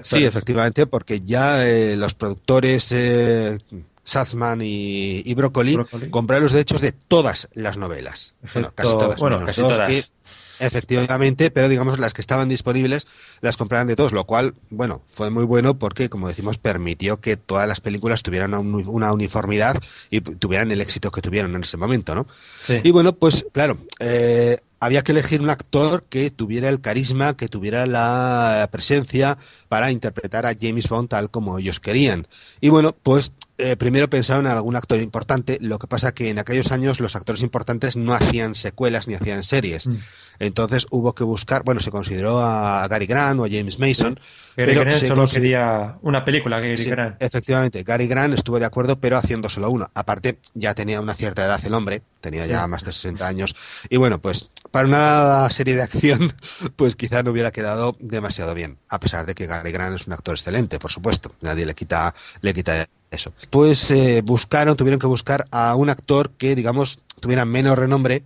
[0.04, 3.58] Sí, efectivamente, porque ya eh, los productores eh,
[4.04, 5.78] Satzman y, Broccoli,
[6.10, 8.34] compraron los derechos de todas las novelas.
[8.54, 9.20] bueno, casi todas.
[9.20, 10.12] Bueno, casi todas.
[10.60, 13.08] Efectivamente, pero digamos las que estaban disponibles
[13.42, 17.38] las compraban de todos, lo cual, bueno, fue muy bueno porque, como decimos, permitió que
[17.38, 22.16] todas las películas tuvieran una uniformidad y tuvieran el éxito que tuvieron en ese momento,
[22.16, 22.28] ¿no?
[22.62, 22.80] Sí.
[22.84, 27.48] Y bueno, pues claro, eh, había que elegir un actor que tuviera el carisma, que
[27.48, 32.28] tuviera la presencia para interpretar a James Bond tal como ellos querían.
[32.62, 36.38] Y bueno, pues eh, primero pensaron en algún actor importante, lo que pasa que en
[36.38, 39.88] aquellos años los actores importantes no hacían secuelas ni hacían series.
[39.88, 39.98] Mm.
[40.40, 44.20] Entonces hubo que buscar, bueno, se consideró a Gary Grant o a James Mason.
[44.56, 47.22] Gary pero Grant solo quería una película, Gary Grant.
[47.22, 49.90] Efectivamente, Gary Grant estuvo de acuerdo, pero haciendo solo uno.
[49.94, 53.56] Aparte, ya tenía una cierta edad el hombre, tenía ya más de 60 años.
[53.90, 56.34] Y bueno, pues para una serie de acción,
[56.76, 58.78] pues quizá no hubiera quedado demasiado bien.
[58.90, 61.34] A pesar de que Gary Grant es un actor excelente, por supuesto.
[61.42, 63.34] Nadie le quita, le quita eso.
[63.50, 68.24] Pues eh, buscaron, tuvieron que buscar a un actor que, digamos, tuviera menos renombre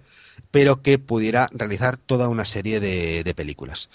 [0.52, 3.90] pero que pudiera realizar toda una serie de, películas.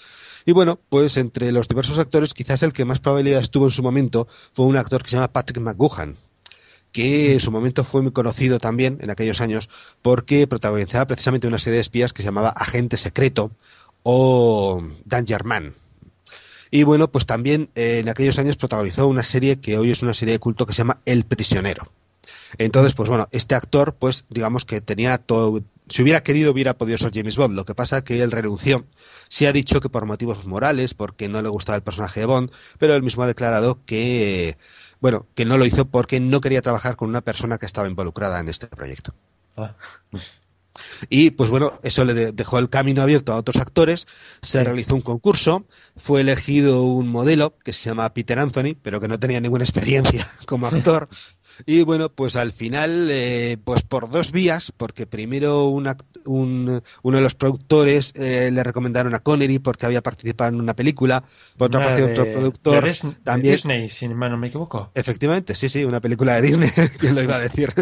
[0.45, 3.83] Y bueno, pues entre los diversos actores, quizás el que más probabilidad tuvo en su
[3.83, 6.17] momento fue un actor que se llama Patrick McGuhan,
[6.91, 9.69] que en su momento fue muy conocido también en aquellos años
[10.01, 13.51] porque protagonizaba precisamente una serie de espías que se llamaba Agente Secreto
[14.03, 15.75] o Danger Man.
[16.71, 20.13] Y bueno, pues también eh, en aquellos años protagonizó una serie que hoy es una
[20.13, 21.91] serie de culto que se llama El Prisionero.
[22.57, 26.97] Entonces, pues bueno, este actor, pues digamos que tenía todo, si hubiera querido hubiera podido
[26.97, 27.55] ser James Bond.
[27.55, 28.85] Lo que pasa es que él renunció.
[29.29, 32.51] Se ha dicho que por motivos morales, porque no le gustaba el personaje de Bond,
[32.77, 34.57] pero él mismo ha declarado que,
[34.99, 38.39] bueno, que no lo hizo porque no quería trabajar con una persona que estaba involucrada
[38.39, 39.13] en este proyecto.
[39.55, 39.75] Ah.
[41.09, 44.07] Y pues bueno, eso le dejó el camino abierto a otros actores,
[44.41, 49.07] se realizó un concurso, fue elegido un modelo que se llama Peter Anthony, pero que
[49.07, 51.09] no tenía ninguna experiencia como actor,
[51.65, 55.87] y bueno, pues al final, eh, pues por dos vías, porque primero un,
[56.25, 61.23] uno de los productores eh, le recomendaron a Connery porque había participado en una película,
[61.57, 62.91] por otra parte otro productor
[63.23, 63.55] también...
[63.55, 64.91] Disney, si no me equivoco.
[64.93, 67.73] Efectivamente, sí, sí, una película de Disney, ¿quién lo iba a decir?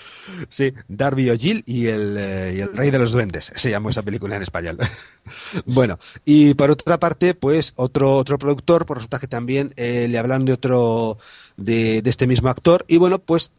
[0.48, 4.02] sí, Darby O'Gill y el, eh, y el Rey de los Duendes, se llamó esa
[4.02, 4.78] película en español.
[5.66, 10.44] bueno, y por otra parte, pues otro, otro productor, por resulta que también le hablan
[10.44, 11.18] de otro
[11.60, 13.52] de, este mismo actor y bueno, pues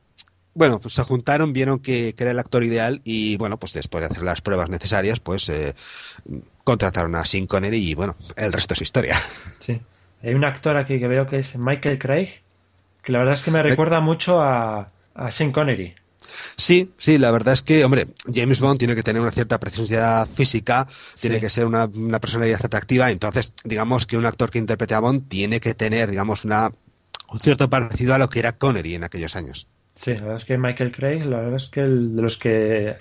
[0.53, 4.07] bueno, pues se juntaron, vieron que, era el actor ideal y bueno, pues después de
[4.07, 5.75] hacer las pruebas necesarias, pues eh,
[6.65, 9.15] contrataron a Sean Connery y bueno, el resto es historia.
[9.59, 9.79] Sí.
[10.23, 12.29] Hay un actor aquí que veo que es Michael Craig,
[13.03, 15.95] que la verdad es que me recuerda mucho a, a Sean Connery.
[16.55, 20.25] Sí, sí, la verdad es que, hombre, James Bond tiene que tener una cierta presencia
[20.25, 20.87] física,
[21.19, 24.99] tiene que ser una, una, personalidad atractiva, entonces, digamos que un actor que interprete a
[24.99, 26.71] Bond tiene que tener, digamos, una
[27.31, 29.67] un cierto parecido a lo que era Connery en aquellos años.
[29.95, 32.95] Sí, la verdad es que Michael Craig, la verdad es que el, de los que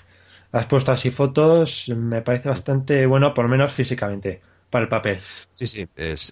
[0.52, 5.20] has puesto así fotos me parece bastante bueno, por lo menos físicamente, para el papel.
[5.52, 5.88] Sí, sí.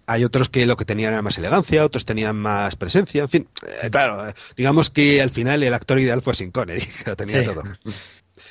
[0.06, 3.48] hay otros que lo que tenían era más elegancia, otros tenían más presencia, en fin.
[3.82, 7.44] Eh, claro, digamos que al final el actor ideal fue Sin Connery, que lo tenía
[7.44, 7.62] todo.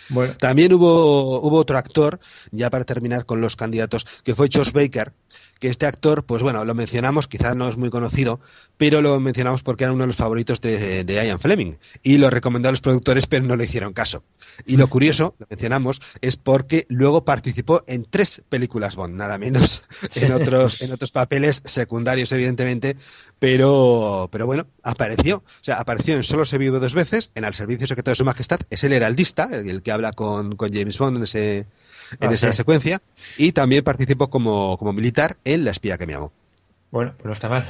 [0.10, 0.36] Bueno.
[0.38, 2.20] También hubo, hubo otro actor,
[2.52, 5.14] ya para terminar con los candidatos, que fue George Baker,
[5.60, 8.40] que este actor, pues bueno, lo mencionamos, quizás no es muy conocido,
[8.78, 12.30] pero lo mencionamos porque era uno de los favoritos de, de Ian Fleming y lo
[12.30, 14.24] recomendó a los productores, pero no le hicieron caso.
[14.66, 19.84] Y lo curioso, lo mencionamos, es porque luego participó en tres películas Bond, nada menos,
[20.16, 22.98] en otros, en otros papeles secundarios, evidentemente,
[23.40, 25.38] pero, pero bueno, apareció.
[25.38, 28.26] O sea, apareció en Solo se vive dos veces, en Al Servicio Secreto de Su
[28.26, 31.66] Majestad, es el heraldista, el que habla con, con James Bond en ese
[32.20, 32.58] en Ah, esa sí.
[32.58, 33.02] secuencia
[33.38, 36.32] y también participó como, como militar en La espía que me amó.
[36.92, 37.66] Bueno, pues no está mal.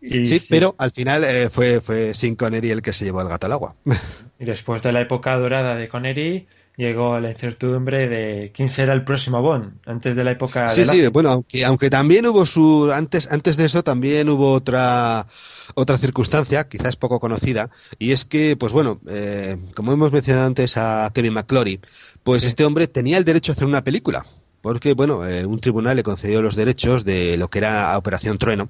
[0.00, 3.28] Y, Sí, pero al final eh, fue, fue Sin Connery el que se llevó el
[3.28, 3.76] gato al agua.
[4.38, 9.04] y después de la época dorada de Connery, llegó la incertidumbre de quién será el
[9.04, 11.10] próximo Bond, antes de la época Sí, de sí, la...
[11.10, 12.90] bueno, aunque, aunque también hubo su.
[12.92, 15.26] Antes, antes de eso también hubo otra,
[15.74, 20.76] otra circunstancia, quizás poco conocida, y es que, pues bueno, eh, como hemos mencionado antes
[20.76, 21.80] a Kevin McClory,
[22.22, 22.48] pues Sí.
[22.48, 24.26] este hombre tenía el derecho a hacer una película,
[24.60, 28.68] porque, bueno, eh, un tribunal le concedió los derechos de lo que era Operación Trueno.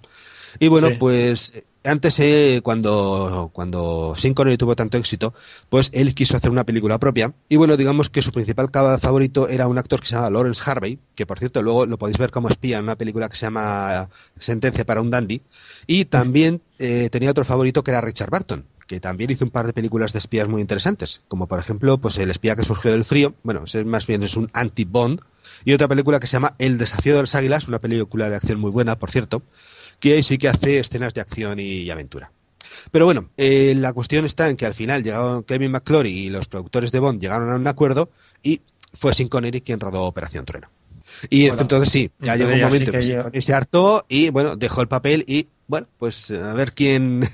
[0.58, 0.94] Y bueno, Sí.
[0.98, 5.34] pues antes, eh, cuando, cuando Connery tuvo tanto éxito,
[5.68, 7.34] pues él quiso hacer una película propia.
[7.48, 10.98] Y bueno, digamos que su principal favorito era un actor que se llama Lawrence Harvey,
[11.14, 14.08] que por cierto luego lo podéis ver como espía en una película que se llama
[14.38, 15.42] Sentencia para un Dandy.
[15.86, 19.66] Y también eh, tenía otro favorito que era Richard Barton, que también hizo un par
[19.66, 23.04] de películas de espías muy interesantes, como por ejemplo, pues El espía que surgió del
[23.04, 25.20] frío, bueno, ese más bien es un anti-Bond,
[25.64, 28.60] y otra película que se llama El desafío de las águilas, una película de acción
[28.60, 29.42] muy buena, por cierto,
[30.00, 32.30] que ahí sí que hace escenas de acción y aventura.
[32.90, 36.48] Pero bueno, eh, la cuestión está en que al final llegaron Kevin McClory y los
[36.48, 38.10] productores de Bond llegaron a un acuerdo
[38.42, 38.60] y
[38.98, 40.68] fue Sin Connery quien rodó Operación Trueno.
[41.30, 44.04] Y Bueno, entonces sí, ya llegó un ya sí momento que que, yo- se hartó
[44.08, 47.28] y bueno, dejó el papel y bueno, pues a ver quién,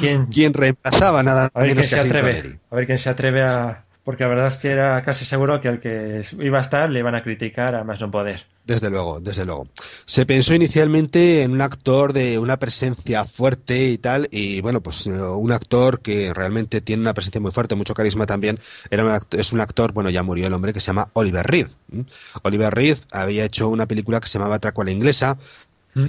[0.00, 2.36] ¿Quién, quién reemplazaba nada a ver menos quién que se a Sean atreve.
[2.40, 2.58] Connery.
[2.70, 3.84] A ver quién se atreve a...
[4.08, 7.00] Porque la verdad es que era casi seguro que al que iba a estar le
[7.00, 8.46] iban a criticar a más no poder.
[8.64, 9.68] Desde luego, desde luego.
[10.06, 15.06] Se pensó inicialmente en un actor de una presencia fuerte y tal, y bueno, pues
[15.06, 18.58] eh, un actor que realmente tiene una presencia muy fuerte, mucho carisma también,
[18.90, 21.46] era un act- es un actor, bueno, ya murió el hombre, que se llama Oliver
[21.46, 21.66] Reed.
[22.44, 25.36] Oliver Reed había hecho una película que se llamaba la inglesa,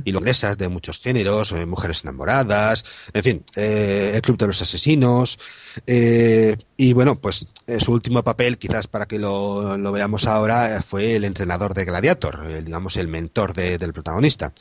[0.05, 5.39] inglesas de muchos géneros, eh, mujeres enamoradas, en fin, eh, el club de los asesinos,
[5.87, 10.83] eh, y bueno, pues eh, su último papel, quizás para que lo, lo veamos ahora,
[10.87, 14.53] fue el entrenador de Gladiator, digamos el mentor de- del protagonista.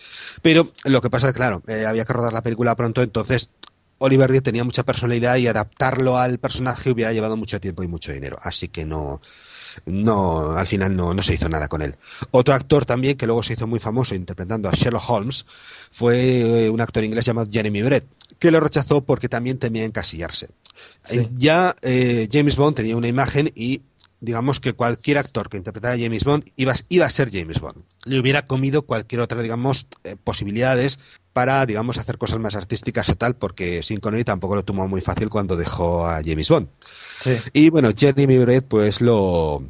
[0.43, 3.51] Pero lo que pasa es que, claro, eh, había que rodar la película pronto, entonces
[3.99, 8.13] Oliver Reed tenía mucha personalidad y adaptarlo al personaje hubiera llevado mucho tiempo y mucho
[8.13, 9.21] dinero, así que no,
[9.87, 11.97] no, al final no, no se hizo nada con él.
[12.31, 15.47] Otro actor también que luego se hizo muy famoso interpretando a Sherlock Holmes
[15.91, 18.07] fue eh, un actor inglés llamado Jeremy Brett,
[18.39, 20.51] que lo rechazó porque también temía encasillarse.
[21.03, 21.19] Sí.
[21.19, 23.83] Eh, Ya eh, James Bond tenía una imagen y
[24.21, 27.85] digamos que cualquier actor que interpretara a James Bond iba, iba a ser James Bond.
[28.05, 30.99] Le hubiera comido cualquier otra, digamos, eh, posibilidades
[31.39, 35.01] para, digamos, hacer cosas más artísticas o tal, porque Sin Connery tampoco lo tomó muy
[35.01, 36.67] fácil cuando dejó a James Bond.
[37.17, 37.37] Sí.
[37.53, 39.63] Y bueno, Jeremy Brett pues lo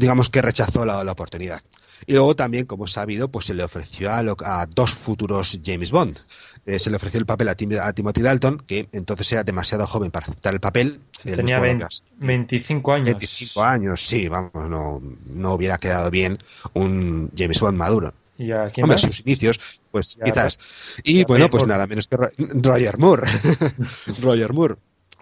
[0.00, 1.60] digamos que rechazó la, la oportunidad.
[2.06, 5.60] Y luego también, como es sabido, pues se le ofreció a, lo- a dos futuros
[5.64, 6.18] James Bond.
[6.66, 9.86] Eh, se le ofreció el papel a, Tim- a Timothy Dalton, que entonces era demasiado
[9.86, 10.98] joven para aceptar el papel.
[11.24, 13.04] Él Tenía mismo lo 20 gas- 25 años.
[13.06, 16.36] 25 años, sí, vamos, no, no hubiera quedado bien
[16.74, 18.12] un James Bond maduro.
[18.40, 19.02] ¿Y a quién Hombre, más?
[19.02, 20.58] sus inicios, pues quizás.
[21.04, 21.72] Y bueno, pues Moore.
[21.74, 23.28] nada menos que Ro- Roger Moore.
[24.22, 24.76] Roger Moore.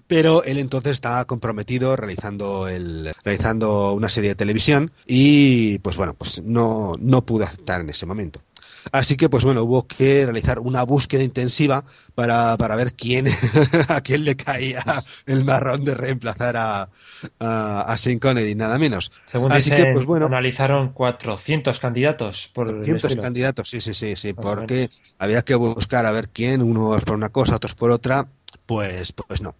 [0.06, 6.14] Pero él entonces estaba comprometido realizando el, realizando una serie de televisión y pues bueno,
[6.14, 8.40] pues no, no pudo aceptar en ese momento.
[8.92, 13.26] Así que pues bueno, hubo que realizar una búsqueda intensiva para, para ver quién,
[13.88, 14.84] a quién le caía
[15.26, 16.88] el marrón de reemplazar a,
[17.40, 19.12] a, a Sean Connery, nada menos.
[19.24, 20.26] Según Así dicen, que, pues, bueno.
[20.26, 23.22] analizaron 400 candidatos por el Cientos estilo.
[23.22, 27.16] candidatos, sí, sí, sí, sí, Más porque había que buscar a ver quién, unos por
[27.16, 28.28] una cosa, otros por otra,
[28.66, 29.54] pues, pues no.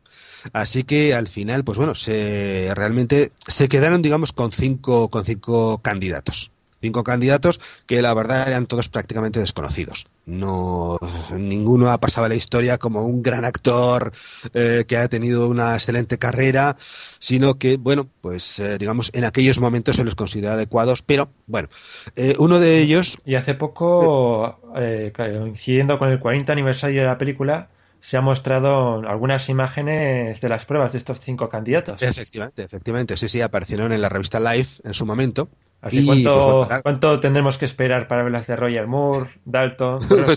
[0.53, 5.79] Así que al final, pues bueno, se realmente se quedaron, digamos, con cinco, con cinco
[5.79, 6.51] candidatos.
[6.81, 10.07] Cinco candidatos que la verdad eran todos prácticamente desconocidos.
[10.27, 10.99] No,
[11.37, 14.13] ninguno ha pasado a la historia como un gran actor
[14.55, 16.77] eh, que ha tenido una excelente carrera,
[17.19, 21.69] sino que, bueno, pues eh, digamos, en aquellos momentos se los considera adecuados, pero bueno,
[22.15, 24.61] eh, uno de ellos Y hace poco,
[25.17, 27.69] coincidiendo con el 40 aniversario de la película,
[28.01, 32.03] se han mostrado algunas imágenes de las pruebas de estos cinco candidatos.
[32.03, 35.49] Efectivamente, efectivamente, sí, sí, aparecieron en la revista Life en su momento.
[35.81, 39.31] Así cuánto, pues, bueno, ahora- cuánto tendremos que esperar para ver las de Roger Moore,
[39.45, 40.29] Dalton, Pues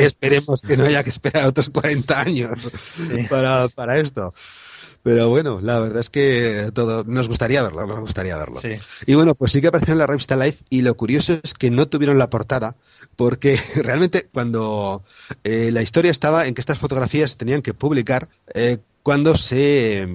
[0.00, 2.58] esperemos, que no haya que esperar otros 40 años
[2.94, 3.22] Sí.
[3.30, 4.34] para, para esto.
[5.02, 8.60] Pero bueno, la verdad es que todo nos gustaría verlo, nos gustaría verlo.
[8.60, 8.70] Sí.
[9.06, 11.70] Y bueno, pues sí que apareció en la revista Life y lo curioso es que
[11.70, 12.74] no tuvieron la portada
[13.14, 15.04] porque realmente cuando
[15.44, 20.08] eh, la historia estaba en que estas fotografías se tenían que publicar eh, cuando se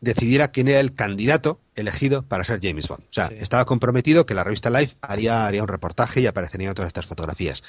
[0.00, 3.02] decidiera quién era el candidato elegido para ser James Bond.
[3.04, 3.36] O sea, Sí.
[3.38, 7.62] estaba comprometido que la revista Life haría, haría un reportaje y aparecerían todas estas fotografías.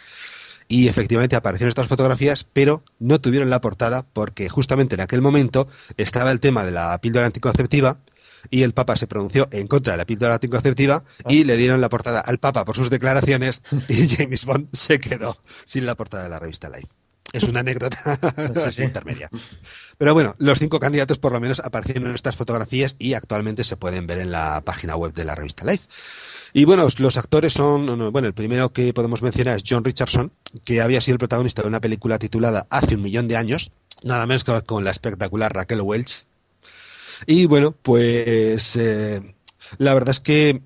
[0.69, 5.67] Y efectivamente aparecieron estas fotografías, pero no tuvieron la portada porque justamente en aquel momento
[5.95, 7.99] estaba el tema de la píldora anticonceptiva
[8.49, 11.89] y el Papa se pronunció en contra de la píldora anticonceptiva y le dieron la
[11.89, 16.29] portada al Papa por sus declaraciones y James Bond se quedó sin la portada de
[16.29, 16.87] la revista Life.
[17.33, 18.19] Es una anécdota
[18.79, 19.29] intermedia.
[19.97, 23.77] Pero bueno, los cinco candidatos por lo menos aparecieron en estas fotografías y actualmente se
[23.77, 25.85] pueden ver en la página web de la revista Life.
[26.53, 30.31] Y bueno, los actores son, bueno, el primero que podemos mencionar es John Richardson,
[30.63, 33.71] que había sido el protagonista de una película titulada Hace un millón de años,
[34.03, 36.25] nada menos que con la espectacular Raquel Welch.
[37.25, 39.35] Y bueno, pues eh,
[39.77, 40.61] la verdad es que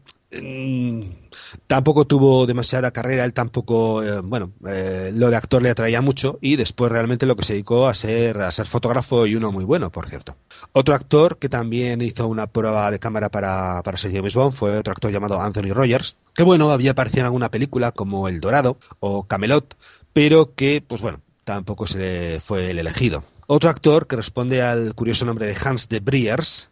[1.68, 6.38] tampoco tuvo demasiada carrera, él tampoco, eh, bueno, eh, lo de actor le atraía mucho
[6.42, 9.66] y después realmente lo que se dedicó a ser, a ser fotógrafo y uno muy
[9.66, 10.38] bueno, por cierto.
[10.72, 14.78] Otro actor que también hizo una prueba de cámara para, para ser James Bond fue
[14.78, 18.78] otro actor llamado Anthony Rogers, que bueno, había aparecido en alguna película como El Dorado
[19.00, 19.76] o Camelot,
[20.14, 23.24] pero que, pues bueno, tampoco se le fue el elegido.
[23.48, 26.71] Otro actor que responde al curioso nombre de Hans de Briers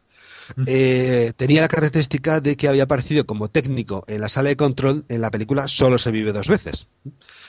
[0.65, 5.05] eh, tenía la característica de que había aparecido como técnico en la sala de control
[5.09, 6.87] en la película Solo se vive dos veces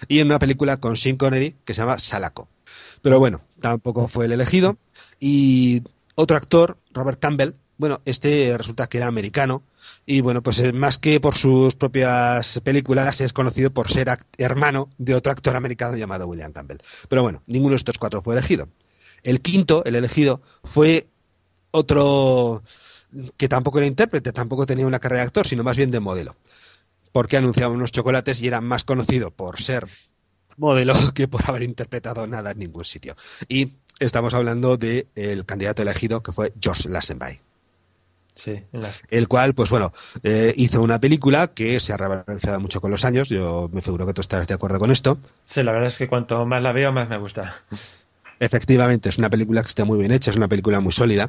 [0.08, 2.48] y en una película con Sean Connery que se llama Salaco.
[3.02, 4.76] Pero bueno, tampoco fue el elegido.
[5.18, 5.82] Y
[6.14, 9.62] otro actor, Robert Campbell, bueno, este resulta que era americano
[10.04, 14.90] y bueno, pues eh, más que por sus propias películas es conocido por ser hermano
[14.98, 16.78] de otro actor americano llamado William Campbell.
[17.08, 18.68] Pero bueno, ninguno de estos cuatro fue elegido.
[19.22, 21.08] El quinto, el elegido, fue
[21.70, 22.62] otro
[23.36, 26.36] que tampoco era intérprete, tampoco tenía una carrera de actor, sino más bien de modelo.
[27.12, 29.86] Porque anunciaba unos chocolates y era más conocido por ser
[30.56, 33.16] modelo que por haber interpretado nada en ningún sitio.
[33.48, 37.40] Y estamos hablando del candidato elegido que fue George Lassenby.
[38.34, 38.62] Sí,
[39.10, 39.92] El cual, pues bueno,
[40.22, 43.28] eh, hizo una película que se ha realizado mucho con los años.
[43.28, 45.18] Yo me figuro que tú estarás de acuerdo con esto.
[45.44, 47.54] Sí, la verdad es que cuanto más la veo, más me gusta.
[48.38, 51.28] Efectivamente, es una película que está muy bien hecha, es una película muy sólida.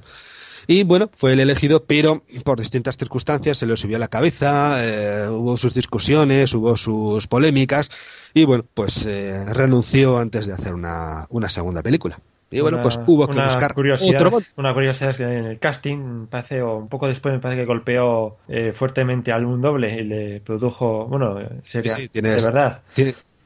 [0.67, 4.83] Y bueno, fue el elegido, pero por distintas circunstancias se le subió a la cabeza,
[4.83, 7.89] eh, hubo sus discusiones, hubo sus polémicas,
[8.33, 12.19] y bueno, pues eh, renunció antes de hacer una, una segunda película.
[12.53, 16.61] Y bueno, pues hubo que buscar otro Una curiosidad es que en el casting, parece,
[16.61, 20.41] o un poco después me parece que golpeó eh, fuertemente al un doble y le
[20.41, 22.81] produjo, bueno, sería de verdad.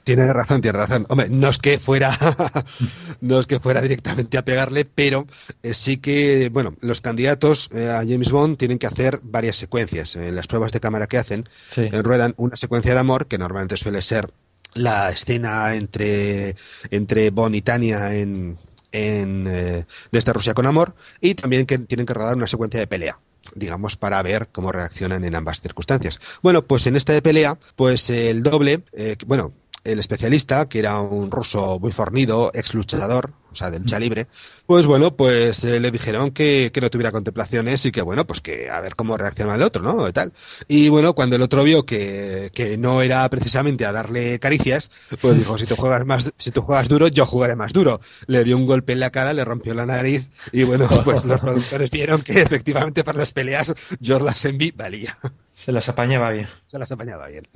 [0.06, 1.08] Tiene razón, tiene razón.
[1.10, 2.16] Hombre, no es que fuera,
[3.22, 5.26] no es que fuera directamente a pegarle, pero
[5.64, 10.16] eh, sí que, bueno, los candidatos eh, a James Bond tienen que hacer varias secuencias.
[10.16, 13.78] En las pruebas de cámara que hacen, eh, ruedan una secuencia de amor, que normalmente
[13.78, 14.30] suele ser
[14.76, 16.56] la escena entre,
[16.92, 18.60] entre Bond y Tania en,
[18.92, 22.86] en de esta Rusia con amor, y también que tienen que rodar una secuencia de
[22.86, 23.18] pelea
[23.54, 26.20] digamos, para ver cómo reaccionan en ambas circunstancias.
[26.42, 28.82] Bueno, pues en esta de pelea, pues el doble,
[29.28, 29.54] bueno,
[29.86, 34.28] el especialista, que era un ruso muy fornido, ex luchador, o sea, de lucha libre,
[34.66, 38.42] pues bueno, pues eh, le dijeron que, que, no tuviera contemplaciones y que bueno, pues
[38.42, 40.10] que a ver cómo reacciona el otro, ¿no?
[40.10, 40.34] Y tal.
[40.68, 45.38] Y bueno, cuando el otro vio que, que no era precisamente a darle caricias, pues
[45.38, 48.02] dijo, si tú juegas más, si tú juegas duro, yo jugaré más duro.
[48.28, 51.40] Le dio un golpe en la cara, le rompió la nariz y bueno, pues los
[51.40, 55.18] productores vieron que efectivamente para las peleas George Lazenby valía.
[55.54, 56.48] Se las apañaba bien.
[56.66, 57.48] Se las apañaba bien.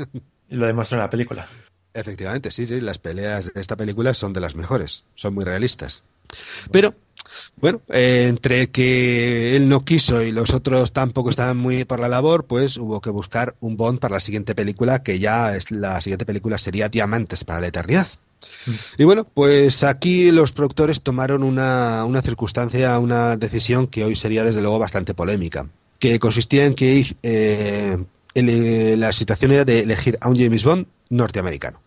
[0.49, 1.47] Y lo demostró en la película.
[1.99, 6.03] Efectivamente, sí, sí, las peleas de esta película son de las mejores, son muy realistas.
[6.71, 6.95] Pero,
[7.57, 12.07] bueno, eh, entre que él no quiso y los otros tampoco estaban muy por la
[12.07, 16.01] labor, pues hubo que buscar un Bond para la siguiente película, que ya es la
[16.01, 18.07] siguiente película sería Diamantes para la Eternidad.
[18.65, 18.71] Mm.
[18.99, 24.43] Y bueno, pues aquí los productores tomaron una, una circunstancia, una decisión que hoy sería
[24.43, 25.67] desde luego bastante polémica,
[25.99, 27.97] que consistía en que eh,
[28.35, 31.81] la situación era de elegir a un James Bond norteamericano.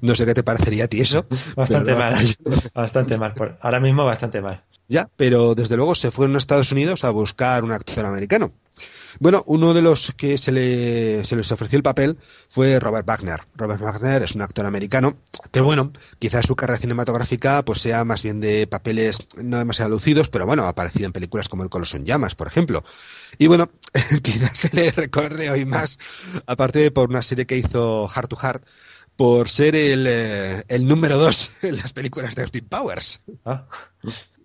[0.00, 1.26] No sé qué te parecería a ti eso.
[1.56, 2.36] Bastante mal,
[2.74, 3.34] bastante mal.
[3.60, 4.62] Ahora mismo bastante mal.
[4.88, 8.52] Ya, pero desde luego se fueron a Estados Unidos a buscar un actor americano.
[9.20, 12.18] Bueno, uno de los que se, le, se les ofreció el papel
[12.48, 13.40] fue Robert Wagner.
[13.54, 15.18] Robert Wagner es un actor americano
[15.50, 20.28] que, bueno, quizás su carrera cinematográfica pues sea más bien de papeles no demasiado lucidos,
[20.28, 22.84] pero bueno, ha aparecido en películas como El Coloso en Llamas, por ejemplo.
[23.38, 23.70] Y bueno,
[24.22, 25.98] quizás se le recuerde hoy más,
[26.46, 28.64] aparte por una serie que hizo Heart to Heart,
[29.22, 33.22] por ser el, eh, el número dos en las películas de Austin Powers.
[33.44, 33.68] Ah.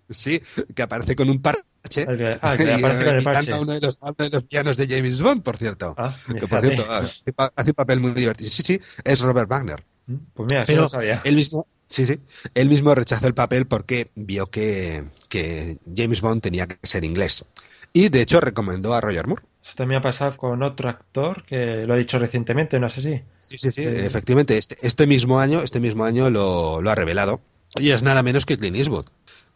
[0.08, 0.40] Sí,
[0.72, 2.06] que aparece con un parche.
[2.40, 3.54] ah, que aparece con el parche.
[3.54, 5.96] Uno de, los, de los pianos de James Bond, por cierto.
[5.98, 8.48] Ah, que por cierto, hace, un papel muy divertido.
[8.48, 9.84] Sí, sí, es Robert Wagner.
[10.06, 11.22] Mm, pues mira, Pero lo sabía.
[11.24, 12.20] Él mismo, sí, sí,
[12.54, 17.44] él mismo rechazó el papel porque vio que, que James Bond tenía que ser inglés.
[17.92, 19.42] Y de hecho recomendó a Roger Moore.
[19.62, 23.22] Eso también ha pasado con otro actor que lo ha dicho recientemente, ¿no sé si
[23.40, 24.58] Sí, sí, sí, efectivamente.
[24.58, 27.40] Este, este, mismo año, este mismo año lo, lo, ha revelado.
[27.76, 29.06] Y es nada menos que Clint Eastwood.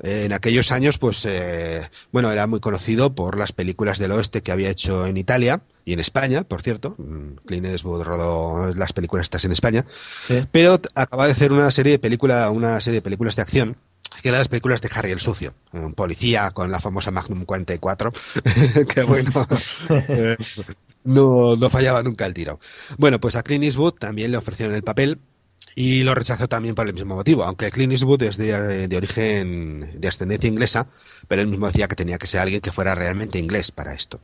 [0.02, 4.42] Eh, en aquellos años, pues, eh, bueno, era muy conocido por las películas del oeste
[4.42, 6.94] que había hecho en Italia y en España, por cierto.
[6.96, 9.84] Mm, Clint Eastwood rodó las películas estas en España.
[10.26, 10.46] Sí.
[10.50, 13.76] Pero acaba de hacer una serie de película, una serie de películas de acción
[14.20, 18.12] que eran las películas de Harry el Sucio, un policía con la famosa Magnum 44,
[18.88, 19.30] que bueno,
[20.08, 20.36] eh,
[21.04, 22.60] no, no fallaba nunca el tiro.
[22.98, 25.18] Bueno, pues a Clint Eastwood también le ofrecieron el papel
[25.74, 29.92] y lo rechazó también por el mismo motivo, aunque Clint Eastwood es de, de origen,
[29.94, 30.88] de ascendencia inglesa,
[31.28, 34.20] pero él mismo decía que tenía que ser alguien que fuera realmente inglés para esto.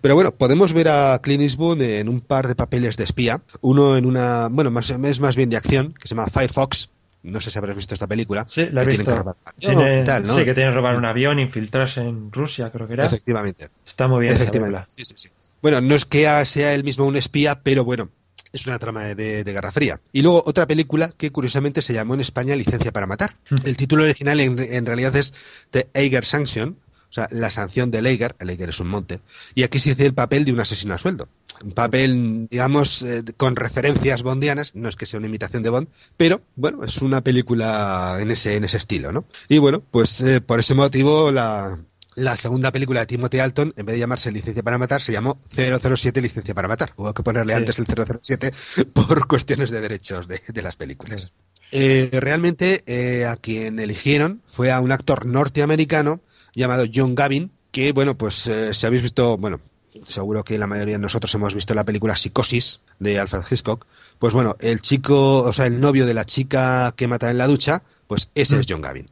[0.00, 3.96] Pero bueno, podemos ver a Clint Eastwood en un par de papeles de espía, uno
[3.96, 6.90] en una, bueno, más, es más bien de acción, que se llama Firefox,
[7.22, 8.44] no sé si habrás visto esta película.
[8.46, 9.10] Sí, la he que tienen visto.
[9.12, 10.34] que robar un avión Tiene- y tal, ¿no?
[10.34, 13.06] Sí, que tienen que robar un avión, infiltrarse en Rusia, creo que era.
[13.06, 13.68] Efectivamente.
[13.86, 14.76] Está muy bien Efectivamente.
[14.86, 14.94] película.
[14.96, 15.28] Sí, sí, sí.
[15.60, 18.10] Bueno, no es que sea él mismo un espía, pero bueno,
[18.52, 20.00] es una trama de, de Guerra Fría.
[20.12, 23.34] Y luego otra película que curiosamente se llamó en España Licencia para Matar.
[23.64, 25.34] El título original en, en realidad es
[25.70, 26.76] The Eiger Sanction,
[27.08, 29.20] o sea, la sanción del Eiger, el Eiger es un monte,
[29.54, 31.28] y aquí se hace el papel de un asesino a sueldo.
[31.64, 35.88] Un papel, digamos, eh, con referencias bondianas, no es que sea una imitación de Bond,
[36.16, 39.24] pero bueno, es una película en ese, en ese estilo, ¿no?
[39.48, 41.78] Y bueno, pues eh, por ese motivo la,
[42.14, 45.38] la segunda película de Timothy Alton, en vez de llamarse Licencia para Matar, se llamó
[45.48, 46.92] 007 Licencia para Matar.
[46.96, 47.58] Hubo que ponerle Sí.
[47.58, 48.52] antes el 007
[48.92, 51.32] por cuestiones de derechos de, de las películas.
[51.70, 56.20] Eh, realmente eh, a quien eligieron fue a un actor norteamericano
[56.58, 59.60] llamado John Gavin, que bueno, pues eh, si habéis visto, bueno,
[60.04, 63.86] seguro que la mayoría de nosotros hemos visto la película Psicosis de Alfred Hitchcock,
[64.18, 67.46] pues bueno, el chico, o sea, el novio de la chica que mata en la
[67.46, 68.60] ducha, pues ese Mm.
[68.60, 69.08] es John Gavin.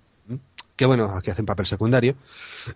[0.76, 2.16] Que bueno, aquí hace un papel secundario.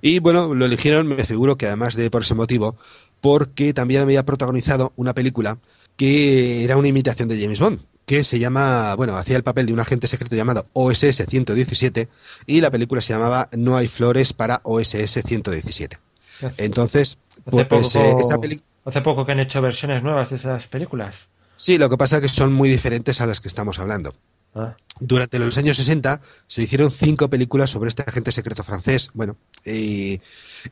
[0.00, 2.76] Y bueno, lo eligieron, me figuro que además de por ese motivo,
[3.20, 5.58] porque también había protagonizado una película
[5.96, 9.72] que era una imitación de James Bond, que se llama, bueno, hacía el papel de
[9.72, 12.08] un agente secreto llamado OSS 117
[12.44, 15.96] y la película se llamaba No hay flores para OSS 117.
[16.42, 18.36] Hace, Entonces, hace pues poco, eh, esa
[18.84, 21.28] hace poco que han hecho versiones nuevas de esas películas.
[21.54, 24.12] Sí, lo que pasa es que son muy diferentes a las que estamos hablando.
[24.52, 29.10] Ah, Durante los años 60 se hicieron cinco películas sobre este agente secreto francés.
[29.14, 30.20] Bueno, y,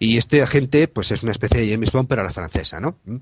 [0.00, 2.98] y este agente, pues es una especie de James Bond, pero a la francesa, ¿no?
[3.04, 3.16] ¿Mm?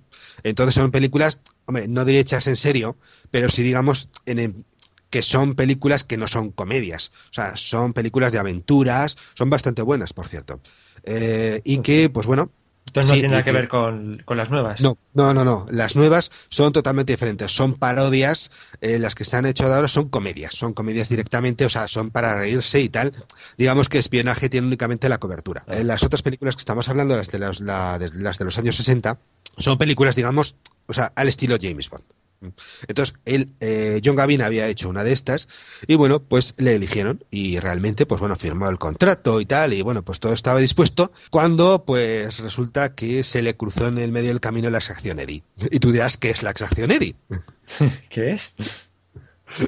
[0.44, 2.96] Entonces son películas, hombre, no diré hechas en serio,
[3.30, 4.64] pero sí digamos en el-
[5.10, 7.12] que son películas que no son comedias.
[7.30, 10.60] O sea, son películas de aventuras, son bastante buenas, por cierto.
[11.04, 12.50] Eh, y que, pues bueno,
[13.00, 14.80] entonces no Sí, tiene nada que ver con, con las nuevas.
[14.80, 15.66] no, no, no, no.
[15.70, 17.52] Las nuevas son totalmente diferentes.
[17.52, 18.50] Son parodias.
[18.80, 20.54] eh, las que se han hecho ahora son comedias.
[20.54, 23.12] Son comedias directamente, o sea, son para reírse y tal.
[23.58, 25.64] Digamos que espionaje tiene únicamente la cobertura.
[25.66, 25.74] Ah.
[25.76, 28.56] Eh, las otras películas que estamos hablando, las de los, la- de- las de los
[28.58, 29.18] años 60,
[29.58, 30.54] son películas, digamos,
[30.86, 32.04] o sea, al estilo James Bond.
[32.86, 35.48] Entonces, él, eh, John Gavin había hecho una de estas
[35.86, 39.82] y bueno, pues le eligieron y realmente, pues bueno, firmó el contrato y tal y
[39.82, 44.28] bueno, pues todo estaba dispuesto cuando pues resulta que se le cruzó en el medio
[44.28, 45.42] del camino la exacción Eddy.
[45.70, 47.14] Y tú dirás, ¿qué es la exacción Eddy?
[48.10, 48.52] ¿Qué es?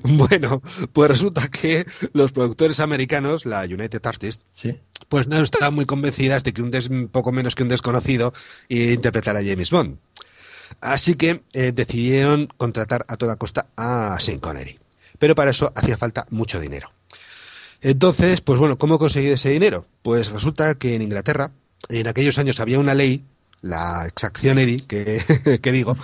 [0.02, 0.60] Bueno,
[0.92, 4.74] pues resulta que los productores americanos, la United Artists, Sí.
[5.08, 8.32] pues no estaban muy convencidas de que un des- poco menos que un desconocido
[8.68, 9.96] interpretara a James Bond.
[10.80, 14.78] Así que eh, decidieron contratar a toda costa a Sean Connery.
[15.18, 16.90] Pero para eso hacía falta mucho dinero.
[17.80, 19.86] Entonces, pues bueno, ¿cómo conseguir ese dinero?
[20.02, 21.52] Pues resulta que en Inglaterra,
[21.88, 23.24] en aquellos años había una ley,
[23.60, 24.80] la exacción EDI,
[25.60, 25.96] que, digo,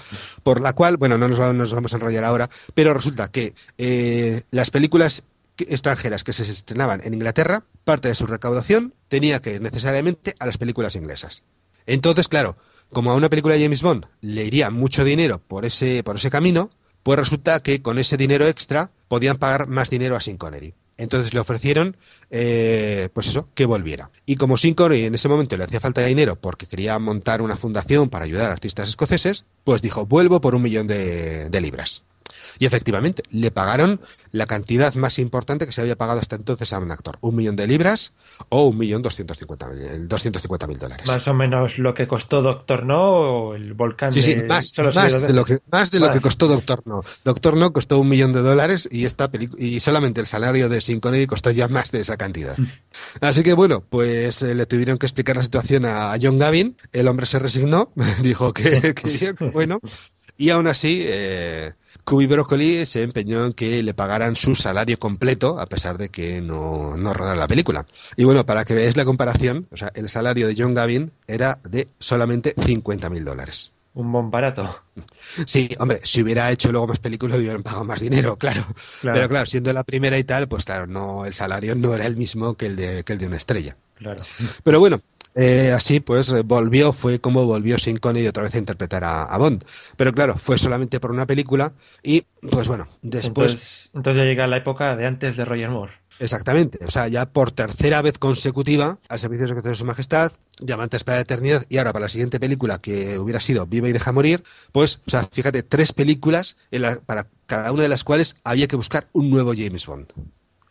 [0.42, 4.42] por la cual, bueno, no nos, nos vamos a enrollar ahora, pero resulta que eh,
[4.50, 5.24] las películas
[5.58, 10.46] extranjeras que se estrenaban en Inglaterra, parte de su recaudación tenía que ir necesariamente a
[10.46, 11.42] las películas inglesas.
[11.86, 12.56] Entonces, claro,
[12.92, 16.30] como a una película de James Bond le iría mucho dinero por ese, por ese
[16.30, 16.70] camino,
[17.02, 20.74] pues resulta que con ese dinero extra podían pagar más dinero a Sean Connery.
[20.96, 21.96] Entonces le ofrecieron,
[22.30, 24.10] eh, pues eso, que volviera.
[24.26, 27.42] Y como Sean Connery en ese momento le hacía falta de dinero porque quería montar
[27.42, 31.60] una fundación para ayudar a artistas escoceses, pues dijo, vuelvo por un millón de, de
[31.60, 32.04] libras.
[32.58, 34.00] Y efectivamente, le pagaron
[34.32, 37.18] la cantidad más importante que se había pagado hasta entonces a un actor.
[37.20, 38.14] Un millón de libras
[38.48, 41.06] o un millón doscientos cincuenta mil mil dólares.
[41.06, 44.72] Más o menos lo que costó Doctor No o el volcán Sí, sí, de más,
[44.72, 47.02] de lo que, más de lo que costó Doctor No.
[47.24, 51.00] Doctor No costó un millón de dólares y esta y solamente el salario de Sean
[51.00, 52.56] Connery costó ya más de esa cantidad.
[53.20, 56.76] Así que bueno, pues eh, le tuvieron que explicar la situación a, John Gavin.
[56.92, 58.94] El hombre se resignó, dijo que
[59.52, 59.80] bueno.
[60.36, 61.74] Y aún así, eh,
[62.04, 66.40] Cuby Broccoli se empeñó en que le pagaran su salario completo, a pesar de que
[66.40, 67.86] no, no rodara la película.
[68.16, 71.58] Y bueno, para que veáis la comparación, o sea, el salario de John Gavin era
[71.64, 73.72] de solamente 50 mil dólares.
[73.94, 74.82] un bon barato.
[75.46, 78.66] Sí, hombre, si hubiera hecho luego más películas, hubieran pagado más dinero, claro.
[79.02, 82.16] Pero claro, siendo la primera y tal, pues claro, no, el salario no era el
[82.16, 83.76] mismo que el de, que el de una estrella.
[83.94, 84.22] Claro.
[84.64, 85.00] Pero bueno,
[85.34, 89.64] eh, así pues volvió, fue como volvió Sin Connery otra vez a interpretar a, Bond.
[89.96, 91.72] Pero claro, fue solamente por una película
[92.02, 93.52] y pues bueno, después...
[93.52, 95.92] Entonces, entonces ya llega la época de antes de Roger Moore.
[96.20, 101.02] Exactamente, o sea, ya por tercera vez consecutiva al servicio secreto de su majestad, Diamantes
[101.02, 104.12] para la eternidad y ahora para la siguiente película que hubiera sido Viva y deja
[104.12, 106.56] morir, pues, o sea, fíjate, tres películas
[107.06, 110.06] para cada una de las cuales había que buscar un nuevo James Bond.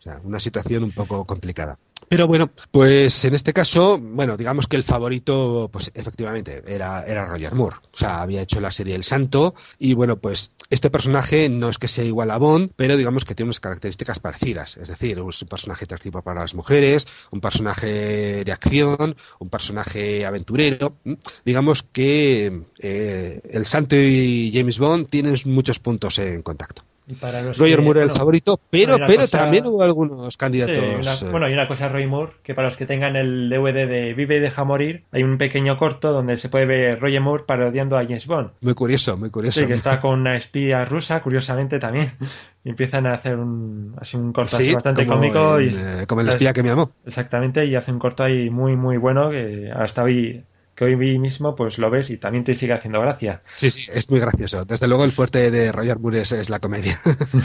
[0.04, 1.78] Sea, una situación un poco complicada.
[2.10, 7.24] Pero bueno, pues en este caso, bueno, digamos que el favorito, pues efectivamente, era, era
[7.24, 7.76] Roger Moore.
[7.90, 11.78] O sea, había hecho la serie El Santo y bueno, pues este personaje no es
[11.78, 14.76] que sea igual a Bond, pero digamos que tiene unas características parecidas.
[14.76, 20.26] Es decir, es un personaje atractivo para las mujeres, un personaje de acción, un personaje
[20.26, 20.98] aventurero.
[21.46, 26.84] Digamos que eh, El Santo y James Bond tienen muchos puntos en contacto.
[27.06, 31.22] Roger Moore el favorito, pero, pero también hubo algunos candidatos.
[31.22, 31.28] Eh.
[31.30, 34.36] bueno, y una cosa, Roger Moore, que para los que tengan el DVD de Vive
[34.36, 38.02] y deja morir, hay un pequeño corto donde se puede ver Roger Moore parodiando a
[38.02, 38.50] James Bond.
[38.62, 39.60] Muy curioso, muy curioso.
[39.60, 42.12] Sí, que está con una espía rusa, curiosamente también.
[42.64, 45.60] Y empiezan a hacer un, así un corto bastante cómico.
[45.60, 46.92] y, eh, como el espía que me amó.
[47.04, 50.42] Exactamente, y hace un corto ahí muy, muy bueno que hasta hoy
[50.74, 53.42] que hoy mismo pues lo ves y también te sigue haciendo gracia.
[53.54, 54.64] Sí, sí, es muy gracioso.
[54.64, 57.00] Desde luego el fuerte de Roger Moore es, la comedia.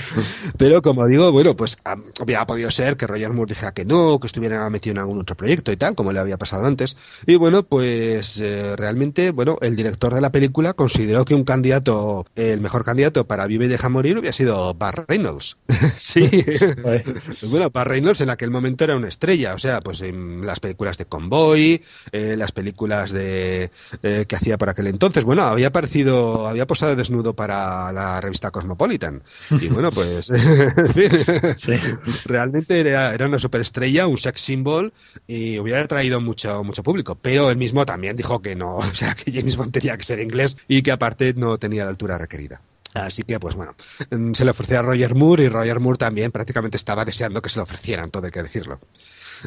[0.58, 1.78] Pero como digo, bueno, pues
[2.20, 5.36] había podido ser que Roger Moore dijera que no, que estuviera metido en algún otro
[5.36, 6.98] proyecto y tal, como le había pasado antes.
[7.26, 12.26] Y bueno, pues eh, realmente, bueno, el director de la película consideró que un candidato,
[12.36, 15.58] el mejor candidato para Vive y Deja Morir hubiera sido Bar Reynolds.
[15.98, 16.30] sí.
[17.44, 20.98] bueno, Bar Reynolds en aquel momento era una estrella, o sea, pues en las películas
[20.98, 25.24] de Convoy, eh, las películas de eh, que hacía por aquel entonces.
[25.24, 29.24] Bueno, había aparecido, había posado desnudo para la revista Cosmopolitan.
[29.52, 30.32] Y bueno, pues
[32.26, 34.94] realmente era, era, una superestrella, un sex symbol
[35.28, 37.16] y hubiera traído mucho, mucho público.
[37.16, 40.20] Pero él mismo también dijo que no, o sea, que James Bond tenía que ser
[40.20, 42.62] inglés y que aparte no tenía la altura requerida.
[42.94, 43.76] Así que, pues bueno,
[44.10, 47.50] mm, se le ofrecía a Roger Moore y Roger Moore también prácticamente estaba deseando que
[47.50, 48.80] se lo ofrecieran, todo hay que decirlo.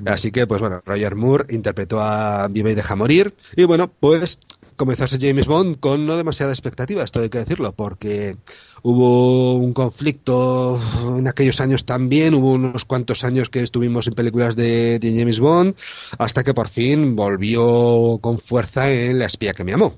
[0.06, 3.34] Así que, pues bueno, Roger Moore interpretó a Vive y Deja Morir.
[3.56, 4.40] Y bueno, pues
[4.76, 8.36] comenzó a ser James Bond con no demasiada expectativa, esto hay que decirlo, porque
[8.82, 10.80] hubo un conflicto
[11.16, 15.76] en aquellos años también, hubo unos cuantos años que estuvimos en películas de, James Bond,
[16.18, 19.96] hasta que por fin volvió con fuerza en La espía que me amó.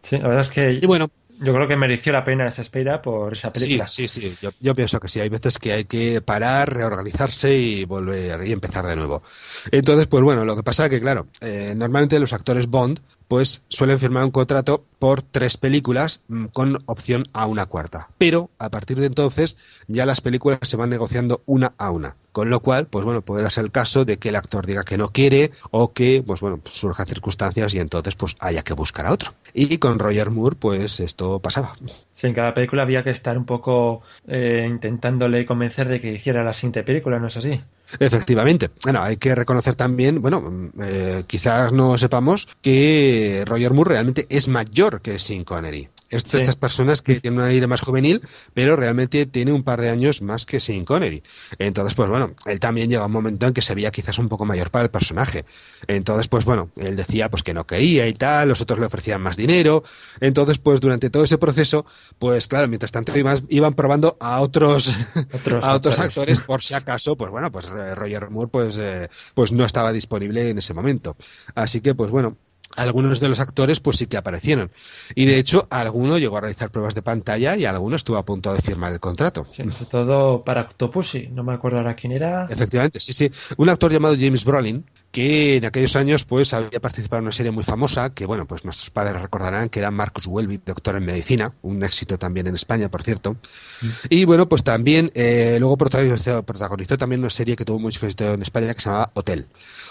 [0.00, 0.78] Sí, la verdad es que...
[0.82, 3.86] Y bueno, yo creo que mereció la pena esa espera por esa película.
[3.86, 4.48] Sí, sí, sí.
[4.60, 5.20] Yo, pienso que sí.
[5.20, 9.22] Hay veces que hay que parar, reorganizarse y volver y empezar de nuevo.
[9.70, 13.62] Entonces, pues bueno, lo que pasa es que, claro, eh, normalmente los actores Bond pues
[13.68, 18.10] suelen firmar un contrato por tres películas mm, con opción a una cuarta.
[18.18, 19.56] Pero a partir de entonces
[19.88, 22.16] ya las películas se van negociando una a una.
[22.32, 24.98] Con lo cual, pues bueno, puede darse el caso de que el actor diga que
[24.98, 29.06] no quiere o que, pues bueno, pues surjan circunstancias y entonces pues haya que buscar
[29.06, 29.32] a otro.
[29.54, 31.76] Y con Roger Moore, pues esto pasaba.
[32.12, 36.44] Sí, en cada película había que estar un poco eh, intentándole convencer de que hiciera
[36.44, 37.62] la siguiente película, ¿no es así?
[37.98, 38.70] Efectivamente.
[38.82, 44.48] Bueno, hay que reconocer también, bueno, eh, quizás no sepamos que Roger Moore realmente es
[44.48, 45.88] mayor que Sean Connery.
[46.08, 48.20] Estas personas que tienen un aire más juvenil,
[48.54, 51.22] pero realmente tiene un par de años más que Sean Connery.
[51.58, 54.44] Entonces, pues bueno, él también llega un momento en que se veía quizás un poco
[54.44, 55.44] mayor para el personaje.
[55.88, 59.20] Entonces, pues bueno, él decía pues que no quería y tal, los otros le ofrecían
[59.20, 59.82] más dinero.
[60.20, 61.86] Entonces, pues durante todo ese proceso,
[62.18, 64.88] pues claro, mientras tanto iban, probando a otros,
[65.62, 69.50] a otros actores por si acaso, pues bueno, pues eh, Roger Moore pues, eh, pues
[69.50, 71.16] no estaba disponible en ese momento.
[71.54, 72.36] Así que, pues bueno,
[72.74, 74.70] algunos de los actores pues sí que aparecieron.
[75.14, 78.52] Y de hecho, alguno llegó a realizar pruebas de pantalla y alguno estuvo a punto
[78.52, 79.46] de firmar el contrato.
[79.52, 82.46] Sí, sobre todo para Octopussy, no me acuerdo ahora quién era.
[82.50, 83.30] Efectivamente, sí, sí.
[83.56, 87.52] Un actor llamado James Brolin, que en aquellos años pues había participado en una serie
[87.52, 91.54] muy famosa que bueno pues nuestros padres recordarán que era Marcus Welby doctor en medicina
[91.62, 93.34] un éxito también en España por cierto.
[93.82, 93.88] Mm.
[94.10, 98.34] y bueno pues también eh, luego protagonizó, protagonizó, también una serie que tuvo mucho éxito
[98.34, 99.46] en España que se llamaba Hotel.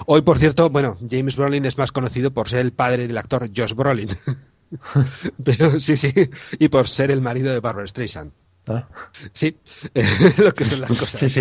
[0.05, 3.49] Hoy por cierto bueno James Brolin es más conocido por ser el padre del actor
[3.55, 4.09] Josh Brolin.
[5.43, 6.13] Pero sí sí
[6.59, 8.31] y por ser el marido de Barbara Streisand
[8.67, 8.87] Ah.
[9.31, 9.57] Sí,
[10.37, 11.39] lo que son las cosas.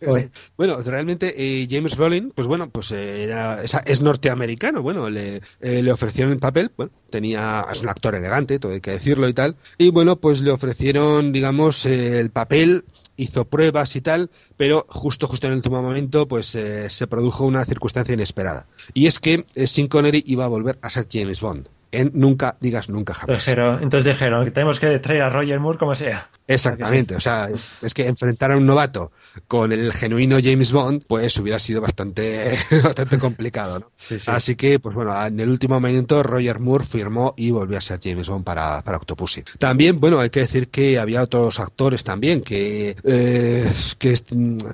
[0.56, 4.82] bueno, realmente eh, James Brolin, pues bueno, pues eh, era, es, norteamericano.
[4.82, 6.70] Bueno, le, eh, le ofrecieron el papel.
[6.76, 9.56] Bueno, tenía, es un actor elegante, todo hay que decirlo y tal.
[9.78, 12.84] Y bueno, pues le ofrecieron, digamos, el papel
[13.16, 17.64] hizo pruebas y tal, pero justo justo en el último momento pues se produjo una
[17.64, 18.66] circunstancia inesperada.
[18.92, 21.68] Y es que Sin Connery iba a volver a ser James Bond
[22.00, 23.38] en Nunca digas nunca jamás.
[23.38, 26.28] Dijeron, entonces dijeron que tenemos que traer a Roger Moore como sea.
[26.46, 27.48] Exactamente, o sea,
[27.82, 29.12] es que enfrentar a un novato
[29.48, 33.90] con el genuino James Bond, pues hubiera sido bastante, bastante complicado, ¿no?
[33.96, 34.30] Sí, sí.
[34.30, 37.98] Así que, pues bueno, en el último momento Roger Moore firmó y volvió a ser
[38.02, 39.42] James Bond para, para Octopussy.
[39.58, 44.14] También, bueno, hay que decir que había otros actores también que, eh, que,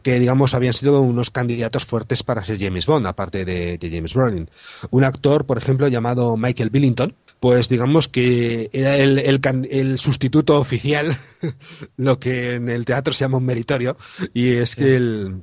[0.02, 4.14] que, digamos, habían sido unos candidatos fuertes para ser James Bond, aparte de, de James
[4.14, 4.50] Brolin.
[4.90, 7.09] Un actor, por ejemplo, llamado Michael Billington,
[7.40, 9.40] pues digamos que era el, el,
[9.70, 11.16] el, sustituto oficial,
[11.96, 13.96] lo que en el teatro se llama un meritorio,
[14.34, 15.42] y es que el,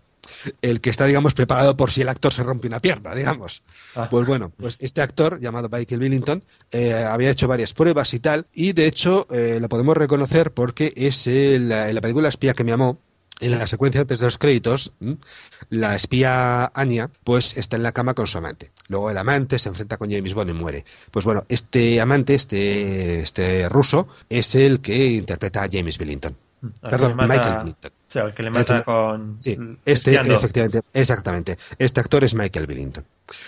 [0.62, 3.64] el que está, digamos, preparado por si el actor se rompe una pierna, digamos.
[3.96, 4.08] Ah.
[4.10, 8.48] Pues bueno, pues este actor, llamado Michael Billington, eh, había hecho varias pruebas y tal,
[8.54, 12.72] y de hecho eh, lo podemos reconocer porque es el, la película Espía que me
[12.72, 13.00] amó,
[13.40, 14.92] en la secuencia antes de los créditos,
[15.70, 18.72] la espía Anya, pues está en la cama con su amante.
[18.88, 20.86] Luego el amante se enfrenta con James Bond y muere.
[21.12, 26.36] Pues bueno, este amante, este, este ruso, es el que interpreta a James Billington.
[26.82, 27.92] Perdón, mata, Michael Billington.
[27.92, 29.40] O sea, el que le mata con...
[29.40, 31.58] Sí, este, efectivamente, exactamente.
[31.78, 33.06] Este actor es Michael Billington.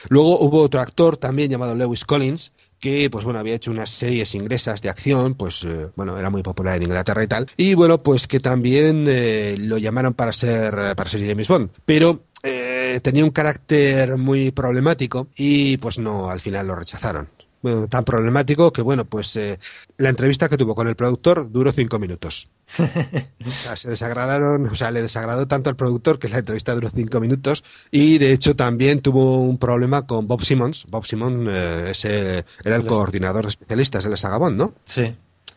[0.09, 4.35] Luego hubo otro actor también llamado Lewis Collins, que pues bueno había hecho unas series
[4.35, 8.01] inglesas de acción pues eh, bueno era muy popular en Inglaterra y tal y bueno
[8.01, 11.71] pues que también eh, lo llamaron para ser para ser James Bond.
[11.85, 17.27] Pero eh, tenía un carácter muy problemático y pues no al final lo rechazaron
[17.61, 19.59] bueno, tan problemático que, bueno, pues eh,
[19.97, 22.49] la entrevista que tuvo con el productor duró cinco minutos.
[22.79, 26.89] o sea, se desagradaron, o sea, le desagradó tanto al productor que la entrevista duró
[26.89, 30.85] cinco minutos y, de hecho, también tuvo un problema con Bob Simmons.
[30.89, 34.73] Bob Simmons eh, ese, era el coordinador de especialistas de la Sagabón, ¿no?
[34.85, 35.15] Sí.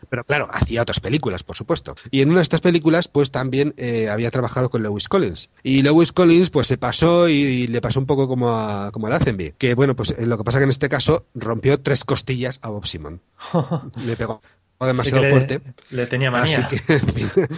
[0.08, 1.94] Pero claro, hacía otras películas, por supuesto.
[2.10, 5.50] Y en una de estas películas, pues también eh, había trabajado con Lewis Collins.
[5.62, 9.06] Y Lewis Collins, pues se pasó y, y le pasó un poco como a, como
[9.06, 9.54] a Lazenby.
[9.58, 12.86] Que bueno, pues lo que pasa que en este caso rompió tres costillas a Bob
[12.86, 13.20] Simon.
[14.06, 14.40] le pegó
[14.86, 15.60] demasiado le, fuerte.
[15.90, 16.58] Le tenía manía.
[16.58, 17.48] Así que,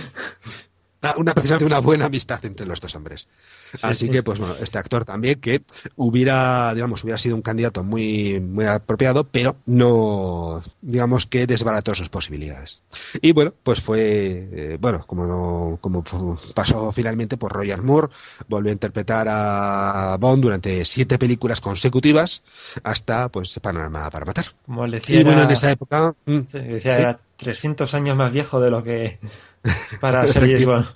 [1.17, 3.29] una, precisamente una buena amistad entre los dos hombres.
[3.73, 4.13] Sí, Así sí.
[4.13, 5.63] que, pues bueno, este actor también que
[5.97, 12.09] hubiera, digamos, hubiera sido un candidato muy, muy apropiado, pero no, digamos que desbarató sus
[12.09, 12.83] posibilidades.
[13.21, 16.05] Y bueno, pues fue, eh, bueno, como, como
[16.55, 18.09] pasó finalmente por Roger Moore,
[18.49, 22.43] volvió a interpretar a Bond durante siete películas consecutivas
[22.83, 24.47] hasta, pues, Panorama para matar.
[24.67, 26.15] Como decía, y bueno, en esa época...
[26.27, 29.19] Sí, decía, era 300 años más viejo de lo que
[30.01, 30.87] para ser James Bond.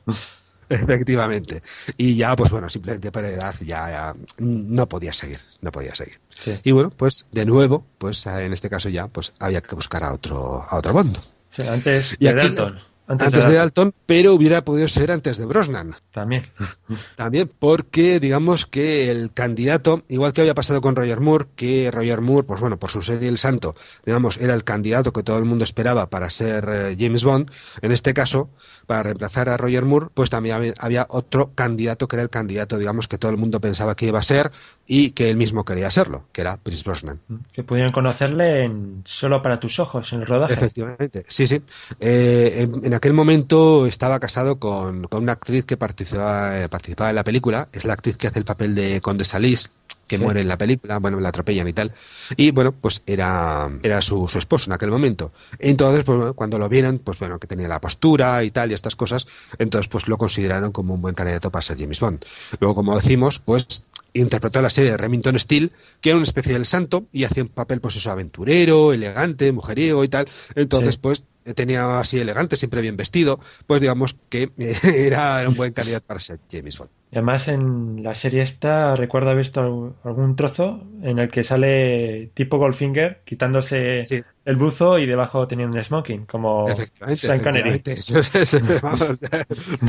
[0.71, 1.63] Efectivamente.
[1.97, 6.21] Y ya, pues bueno, simplemente por edad ya, ya no podía seguir, no podía seguir.
[6.29, 6.59] Sí.
[6.63, 10.13] Y bueno, pues de nuevo, pues en este caso ya, pues había que buscar a
[10.13, 11.19] otro, a otro Bond.
[11.51, 12.79] Sí, antes Y de aquí- Dalton.
[13.09, 15.97] Antes, Antes, de Dalton, pero hubiera podido ser antes de Brosnan.
[16.13, 16.47] También.
[17.17, 22.21] También porque, digamos que el candidato, igual que había pasado con Roger Moore, que Roger
[22.21, 25.47] Moore, pues bueno, por su serie El Santo, digamos, era el candidato que todo el
[25.47, 27.51] mundo esperaba para ser eh, James Bond,
[27.81, 28.51] en este caso,
[28.89, 33.07] para reemplazar a Roger Moore, pues también había, otro candidato que era el candidato, digamos,
[33.07, 34.51] que todo el mundo pensaba que iba a ser
[34.87, 37.21] y que él mismo quería serlo, que era Pierce Brosnan.
[37.53, 40.55] Que pudieron conocerle en Solo para tus ojos, en el rodaje.
[40.55, 41.61] Efectivamente, sí, sí.
[42.01, 47.11] Eh, en, en aquel momento estaba casado con, con una actriz que participaba, eh, participaba
[47.11, 49.71] en la película, es la actriz que hace el papel de Condesa Liz,
[50.09, 50.23] que Sí.
[50.25, 51.93] muere en la película, bueno, la atropellan y tal.
[52.37, 55.31] Y bueno, pues era, era su, su esposo en aquel momento.
[55.61, 58.97] Entonces, pues cuando lo vieron, pues bueno, que tenía la postura y tal y estas
[58.97, 59.27] cosas,
[59.59, 62.25] entonces pues lo consideraron como un buen candidato para ser James Bond.
[62.59, 63.85] Luego, como decimos, pues
[64.15, 67.49] interpretó la serie de Remington Steele, que era una especie del santo y hacía un
[67.51, 70.27] papel pues eso aventurero, elegante, mujeriego y tal.
[70.55, 71.01] Entonces, Sí.
[71.03, 74.51] pues tenía así elegante, siempre bien vestido, pues digamos que
[74.83, 76.91] era, era un buen candidato para ser James Bond.
[77.11, 81.43] Y además en la serie esta recuerdo haber visto algún- algún trozo en el que
[81.45, 84.23] sale tipo Goldfinger quitándose Sí.
[84.49, 86.67] El buzo y debajo teniendo un smoking, como
[87.15, 87.83] Sean Connery.
[87.83, 87.93] efectivamente.
[87.93, 89.21] Eso es, eso, vamos,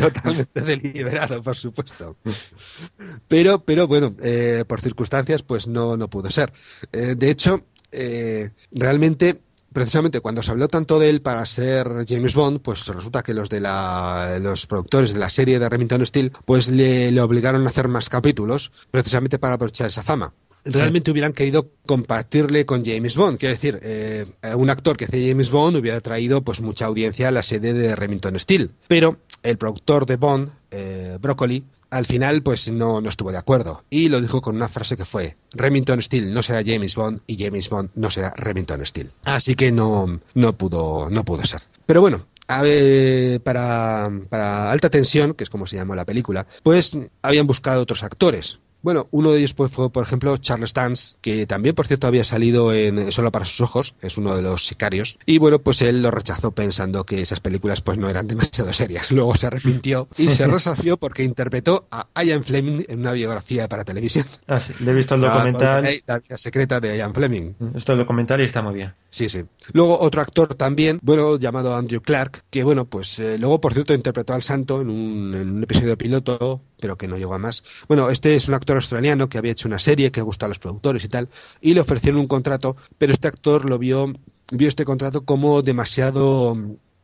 [0.02, 2.18] totalmente deliberado, por supuesto.
[3.30, 6.52] Pero, pero bueno, eh, por circunstancias, pues no, no pudo ser.
[6.92, 9.40] Eh, de hecho, eh, realmente,
[9.72, 13.50] precisamente cuando se habló tanto de él para ser James Bond, pues resulta que los
[13.50, 17.70] de la, los productores de la serie de Remington Steele, pues le, le obligaron a
[17.70, 20.34] hacer más capítulos, precisamente para aprovechar esa fama
[20.74, 23.38] realmente hubieran querido compartirle con James Bond.
[23.38, 27.32] Quiero decir, eh, un actor que hace James Bond hubiera traído pues mucha audiencia a
[27.32, 28.70] la sede de Remington Steele.
[28.88, 33.84] Pero el productor de Bond, eh, Broccoli, al final pues no, no estuvo de acuerdo
[33.90, 37.44] y lo dijo con una frase que fue Remington Steele no será James Bond y
[37.44, 39.10] James Bond no será Remington Steele.
[39.24, 41.62] Así que no, no, pudo, no pudo ser.
[41.86, 46.48] Pero bueno, a ver, para, para Alta Tensión, que es como se llamó la película,
[46.64, 48.60] pues habían buscado otros actores.
[48.82, 52.74] Bueno, uno de ellos fue, por ejemplo, Charles Dance, que también, por cierto, había salido
[52.74, 56.12] en Solo para sus ojos, es uno de los sicarios, y bueno, pues él lo
[56.12, 59.12] rechazó pensando que esas películas pues no eran demasiado serias.
[59.12, 63.84] Luego se arrepintió y se resació porque interpretó a Ian Fleming en una biografía para
[63.84, 64.26] televisión.
[64.48, 65.84] Ah, sí, le he visto el documental.
[66.06, 67.54] La, vida secreta de Ian Fleming.
[67.76, 68.94] Esto el documental y está muy bien.
[69.10, 69.44] Sí, sí.
[69.74, 73.94] Luego otro actor también, bueno, llamado Andrew Clark, que bueno, pues eh, luego, por cierto,
[73.94, 77.64] interpretó al santo en un, en un episodio piloto pero que no llegó a más.
[77.88, 80.60] Bueno, este es un actor australiano que había hecho una serie que gusta a los
[80.60, 81.30] productores y tal,
[81.62, 84.14] y le ofrecieron un contrato, pero este actor lo vio,
[84.52, 86.58] vio este contrato como demasiado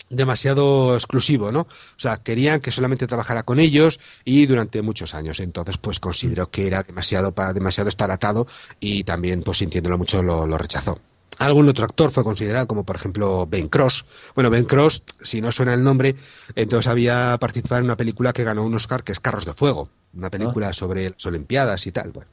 [0.08, 1.62] demasiado exclusivo, ¿no?
[1.62, 5.40] O sea, querían que solamente trabajara con ellos y durante muchos años.
[5.40, 8.48] Entonces, pues consideró que era demasiado demasiado esparatado
[8.80, 11.00] y también, pues sintiéndolo mucho, lo rechazó.
[11.40, 14.06] Algún otro actor fue considerado, como por ejemplo Ben Cross.
[14.34, 16.16] Bueno, Ben Cross, si no suena el nombre,
[16.56, 19.90] entonces había participado en una película que ganó un Oscar, que es Carros de Fuego,
[20.14, 20.74] una película ah.
[20.74, 22.12] sobre las Olimpiadas y tal.
[22.12, 22.30] Bueno.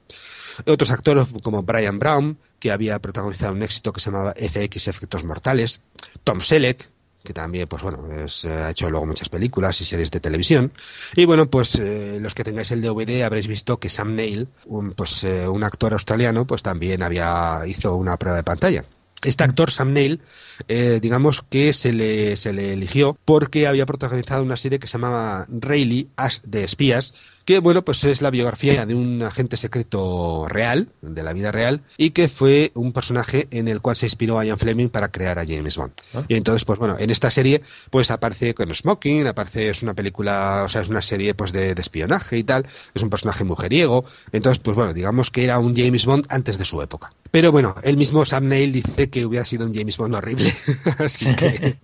[0.66, 5.24] Otros actores como Brian Brown, que había protagonizado un éxito que se llamaba FX Efectos
[5.24, 5.82] Mortales,
[6.24, 6.90] Tom Selleck,
[7.22, 10.72] que también, pues bueno, eh, ha hecho luego muchas películas y series de televisión.
[11.14, 14.92] Y bueno, pues eh, los que tengáis el DVD habréis visto que Sam Neill, un,
[14.92, 18.84] pues eh, un actor australiano, pues también había hizo una prueba de pantalla.
[19.24, 20.20] Este actor, Sam Neill,
[20.66, 25.46] digamos que se le, se le eligió porque había protagonizado una serie que se llamaba
[25.48, 27.14] Rayleigh, As de espías,
[27.44, 31.82] que bueno, pues es la biografía de un agente secreto real, de la vida real,
[31.96, 35.46] y que fue un personaje en el cual se inspiró Ian Fleming para crear a
[35.46, 35.92] James Bond.
[36.14, 36.24] Ah.
[36.28, 40.62] Y entonces, pues bueno, en esta serie, pues aparece con Smoking, aparece, es una película,
[40.64, 44.58] o sea, es una serie pues de, espionaje y tal, es un personaje mujeriego, entonces,
[44.58, 47.12] pues bueno, digamos que era un James Bond antes de su época.
[47.32, 50.52] Pero bueno, el mismo Sam Neill dice que hubiera sido un James Bond horrible.
[50.98, 51.78] así, que,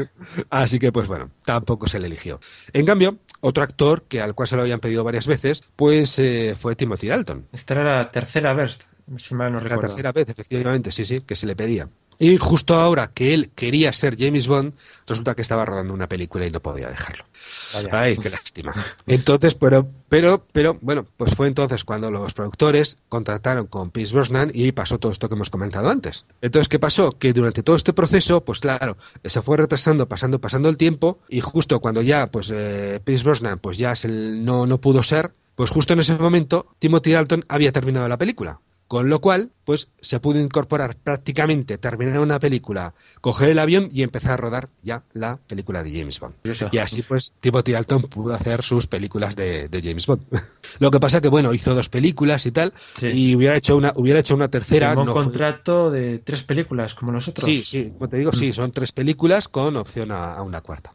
[0.50, 2.40] así que, pues bueno, tampoco se le eligió.
[2.72, 6.54] En cambio, otro actor que al cual se lo habían pedido varias veces, pues eh,
[6.58, 7.46] fue Timothy Dalton.
[7.52, 8.78] Esta era la tercera vez,
[9.18, 9.82] si mal no recuerdo.
[9.82, 11.88] La tercera vez, efectivamente, sí, sí, que se le pedía.
[12.18, 14.74] Y justo ahora que él quería ser James Bond,
[15.06, 17.24] resulta que estaba rodando una película y no podía dejarlo.
[17.92, 18.74] Ay, qué lástima.
[19.06, 24.50] Entonces, pero, pero, pero, bueno, pues fue entonces cuando los productores contrataron con Pierce Brosnan
[24.54, 26.24] y pasó todo esto que hemos comentado antes.
[26.40, 27.12] Entonces, ¿qué pasó?
[27.18, 31.40] Que durante todo este proceso, pues claro, se fue retrasando, pasando, pasando el tiempo y
[31.40, 35.92] justo cuando ya, pues, eh, Pierce Brosnan, pues ya no, no pudo ser, pues justo
[35.92, 38.60] en ese momento Timothy Dalton había terminado la película.
[38.94, 44.04] Con lo cual, pues se pudo incorporar prácticamente, terminar una película, coger el avión y
[44.04, 46.36] empezar a rodar ya la película de James Bond.
[46.70, 50.22] Y así pues Timothy Dalton pudo hacer sus películas de, James Bond.
[50.78, 52.72] Lo que pasa que bueno, hizo dos películas y tal,
[53.02, 54.94] y hubiera hecho una, hubiera hecho una tercera.
[54.96, 57.44] un contrato de tres películas, como nosotros.
[57.44, 58.52] Sí, sí, como te digo, sí, mm.
[58.52, 60.92] son tres películas con opción a una cuarta.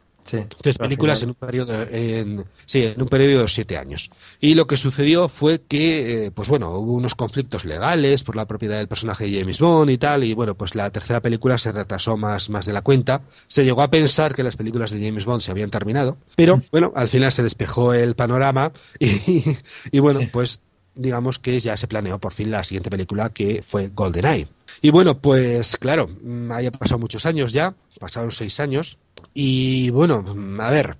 [0.60, 4.10] Tres películas en un periodo en, sí, en un periodo de siete años.
[4.40, 8.46] Y lo que sucedió fue que, eh, pues bueno, hubo unos conflictos legales por la
[8.46, 11.72] propiedad del personaje de James Bond y tal, y bueno, pues la tercera película se
[11.72, 13.22] retrasó más, más de la cuenta.
[13.48, 16.62] Se llegó a pensar que las películas de James Bond se habían terminado, pero mm.
[16.70, 19.44] bueno, al final se despejó el panorama y,
[19.90, 20.60] y bueno, pues
[20.94, 24.48] digamos que ya se planeó por fin la siguiente película que fue GoldenEye.
[24.82, 28.98] Y bueno, pues claro, mm, haya pasado muchos años ya, pasaron seis años,
[29.34, 30.24] y bueno,
[30.58, 30.96] a ver,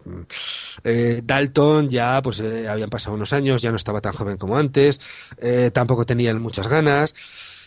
[0.84, 4.56] eh, Dalton ya pues eh, habían pasado unos años, ya no estaba tan joven como
[4.56, 5.00] antes,
[5.38, 7.14] eh, tampoco tenían muchas ganas.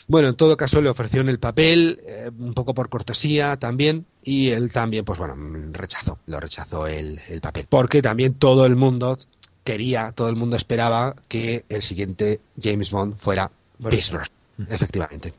[0.08, 2.02] Bueno, en todo caso le ofrecieron el papel,
[2.38, 5.36] un poco por cortesía también, y él también, pues bueno,
[5.72, 7.66] rechazó, lo rechazó el, el papel.
[7.70, 9.18] Porque también todo el mundo
[9.64, 13.50] quería, todo el mundo esperaba que el siguiente James Bond fuera
[13.90, 14.18] Pierce
[14.70, 15.34] efectivamente.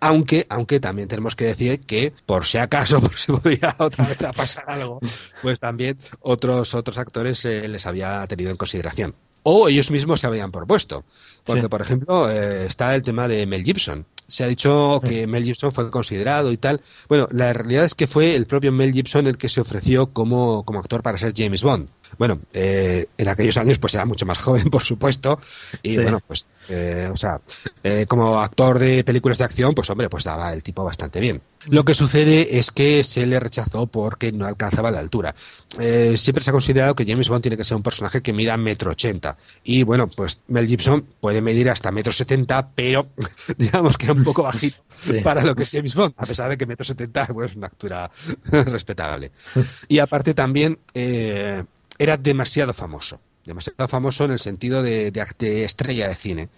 [0.00, 4.22] Aunque, aunque también tenemos que decir que, por si acaso, por si podía otra vez
[4.22, 5.00] a pasar algo,
[5.42, 9.14] pues también otros, otros actores eh, les había tenido en consideración.
[9.42, 11.04] O ellos mismos se habían propuesto.
[11.44, 14.04] Porque, por ejemplo, eh, está el tema de Mel Gibson.
[14.26, 16.82] Se ha dicho que Mel Gibson fue considerado y tal.
[17.08, 20.64] Bueno, la realidad es que fue el propio Mel Gibson el que se ofreció como,
[20.64, 21.88] como actor para ser James Bond.
[22.16, 25.38] Bueno, eh, en aquellos años pues era mucho más joven, por supuesto,
[25.82, 27.40] y bueno, pues, eh, o sea,
[27.82, 31.42] eh, como actor de películas de acción, pues hombre, pues daba el tipo bastante bien.
[31.66, 35.34] Lo que sucede es que se le rechazó porque no alcanzaba la altura.
[36.16, 38.92] siempre se ha considerado que James Bond tiene que ser un personaje que mida metro
[38.92, 43.08] ochenta, y bueno, pues Mel Gibson puede medir hasta metro setenta, pero
[43.58, 44.78] digamos que era un poco bajito
[45.24, 47.66] para lo que es James Bond, a pesar de que metro setenta pues, es una
[47.66, 48.10] altura
[48.44, 49.32] respetable.
[49.88, 50.78] Y aparte también
[51.98, 53.20] era demasiado famoso.
[53.48, 56.48] Demasiado famoso en el sentido de, estrella de cine.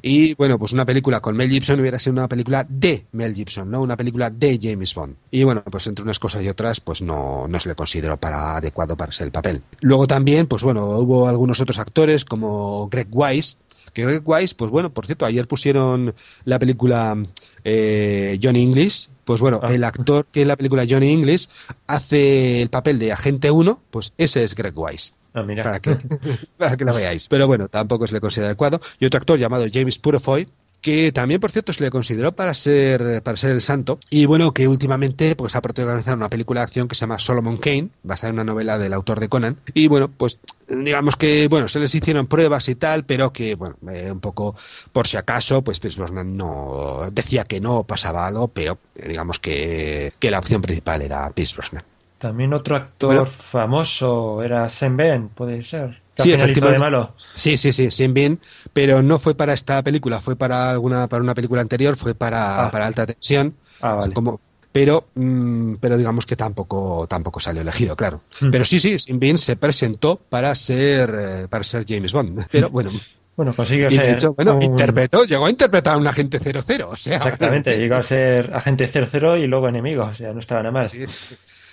[0.00, 3.70] Y bueno, pues una película con Mel Gibson hubiera sido una película de Mel Gibson,
[3.70, 5.16] no una película de James Bond.
[5.30, 8.56] Y bueno, pues entre unas cosas y otras, pues no, no se le consideró para
[8.56, 9.62] adecuado para ser el papel.
[9.80, 13.58] Luego también, pues bueno, hubo algunos otros actores como Greg Wise,
[13.92, 16.14] Que Greg Wise, pues bueno, por cierto, ayer pusieron
[16.44, 17.22] la película
[17.64, 19.09] eh, Johnny English.
[19.24, 19.72] Pues bueno, Ah.
[19.72, 21.48] el actor que en la película Johnny English
[21.86, 25.12] hace el papel de agente 1, pues ese es Greg Wise.
[25.34, 25.62] Ah, mira.
[25.62, 25.96] Para que,
[26.56, 27.28] para que lo veáis.
[27.30, 28.80] Pero bueno, tampoco se le considera adecuado.
[28.98, 30.48] Y otro actor llamado James Purefoy,
[30.80, 33.98] que también, por cierto, se le consideró para ser, para ser el santo.
[34.10, 37.58] Y bueno, que últimamente pues, ha protagonizado una película de acción que se llama Solomon
[37.58, 39.58] Kane, basada en una novela del autor de Conan.
[39.74, 43.76] Y bueno, pues digamos que, bueno, se les hicieron pruebas y tal, pero que, bueno,
[43.90, 44.54] eh, un poco
[44.92, 49.38] por si acaso, pues Pierce Brosnan no decía que no pasaba algo, pero eh, digamos
[49.38, 51.84] que, que la opción principal era Pierce Brosnan.
[52.18, 53.26] También otro actor Bueno.
[53.26, 55.99] famoso era Sam Ben, puede ser.
[56.16, 56.78] Sí, de efectivamente.
[56.80, 57.14] malo.
[57.34, 58.38] Sí, sí, sí, sin bien,
[58.72, 62.64] pero no fue para esta película, fue para alguna, para una película anterior, fue para,
[62.66, 62.70] Ah.
[62.70, 64.12] para alta tensión, Ah, vale.
[64.12, 64.38] como,
[64.72, 68.20] pero, mm, pero digamos que tampoco, tampoco salió elegido, claro.
[68.40, 68.50] Mm.
[68.50, 72.68] Pero sí, sí, sin bien se presentó para ser, eh, para ser James Bond, pero
[72.68, 72.90] bueno,
[73.36, 74.10] Bueno, consiguió y de ser.
[74.10, 77.94] hecho, bueno, un- interpretó, llegó a interpretar a un agente 00, o sea, Exactamente, llegó
[77.96, 80.88] a ser agente 00 y luego enemigo, o sea, no estaba nada mal.
[80.90, 81.04] Sí.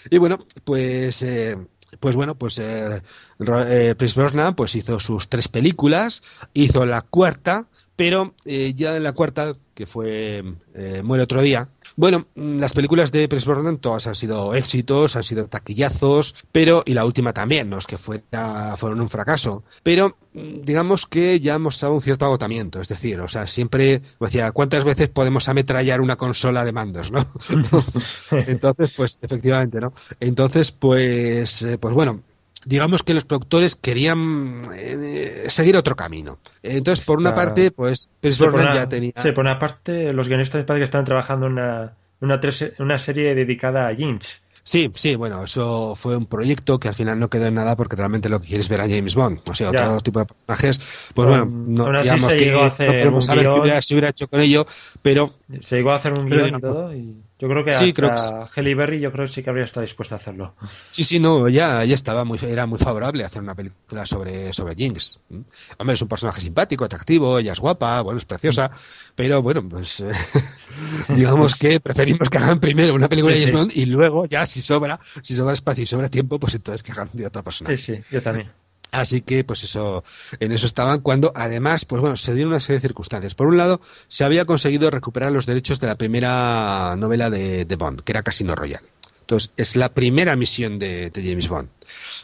[0.09, 1.57] Y bueno, pues, eh,
[1.99, 3.01] pues bueno, pues eh,
[3.39, 6.23] eh, Pierce Brosnan pues hizo sus tres películas,
[6.53, 10.43] hizo la cuarta, pero eh, ya en la cuarta, que fue
[10.75, 11.69] eh, Muere otro día.
[11.97, 16.83] Bueno, mm, las películas de Pierce Brosnan todas han sido éxitos, han sido taquillazos, pero
[16.85, 21.39] y la última también, no es que fuera, fueron un fracaso, pero mm, digamos que
[21.39, 25.49] ya mostraba un cierto agotamiento, es decir, o sea, siempre como decía, ¿cuántas veces podemos
[25.49, 27.25] ametrallar una consola de mandos, no?
[28.31, 29.91] Entonces, pues efectivamente, ¿no?
[30.19, 32.21] Entonces, pues, eh, pues bueno,
[32.67, 36.39] digamos que los productores querían eh, seguir otro camino.
[36.61, 39.13] Entonces, por una parte, pues Pierce Brosnan una, ya tenía...
[39.15, 42.97] sí, por una parte, los guionistas parece que están trabajando en una, una, tres- una
[42.97, 44.41] serie dedicada a Jinx.
[44.63, 47.95] Sí, sí, bueno, eso fue un proyecto que al final no quedó en nada porque
[47.95, 49.85] realmente lo que quieres ver a James Bond, o sea, Ya.
[49.85, 50.81] otro tipo de personajes,
[51.15, 54.65] pues bueno, no, digamos que no podemos saber qué hubiera, se hubiera hecho con ello,
[55.01, 57.93] pero Se llegó a hacer un guion y todo, y yo creo que Sí, hasta
[57.93, 60.55] creo que Halle Berry yo creo que sí que habría estado dispuesta a hacerlo.
[60.89, 64.75] Sí, sí, no, ya, ya estaba muy, era muy favorable hacer una película sobre, sobre
[64.75, 65.19] Jinx.
[65.77, 68.71] Hombre, es un personaje simpático, atractivo, ella es guapa, bueno, es preciosa,
[69.15, 70.11] pero bueno, pues eh,
[71.09, 73.55] digamos que preferimos que hagan primero una película Sí, de James sí.
[73.57, 76.91] Bond y luego ya si sobra, si sobra espacio y sobra tiempo, pues entonces que
[76.91, 77.69] hagan de otra persona.
[77.69, 78.51] Sí, sí, yo también.
[78.91, 80.03] Así que, pues eso,
[80.39, 83.35] en eso estaban cuando, además, pues bueno, se dieron una serie de circunstancias.
[83.35, 87.75] Por un lado, se había conseguido recuperar los derechos de la primera novela de, de
[87.75, 88.85] Bond, que era Casino Royale.
[89.21, 91.67] Entonces, es la primera misión de, de James Bond.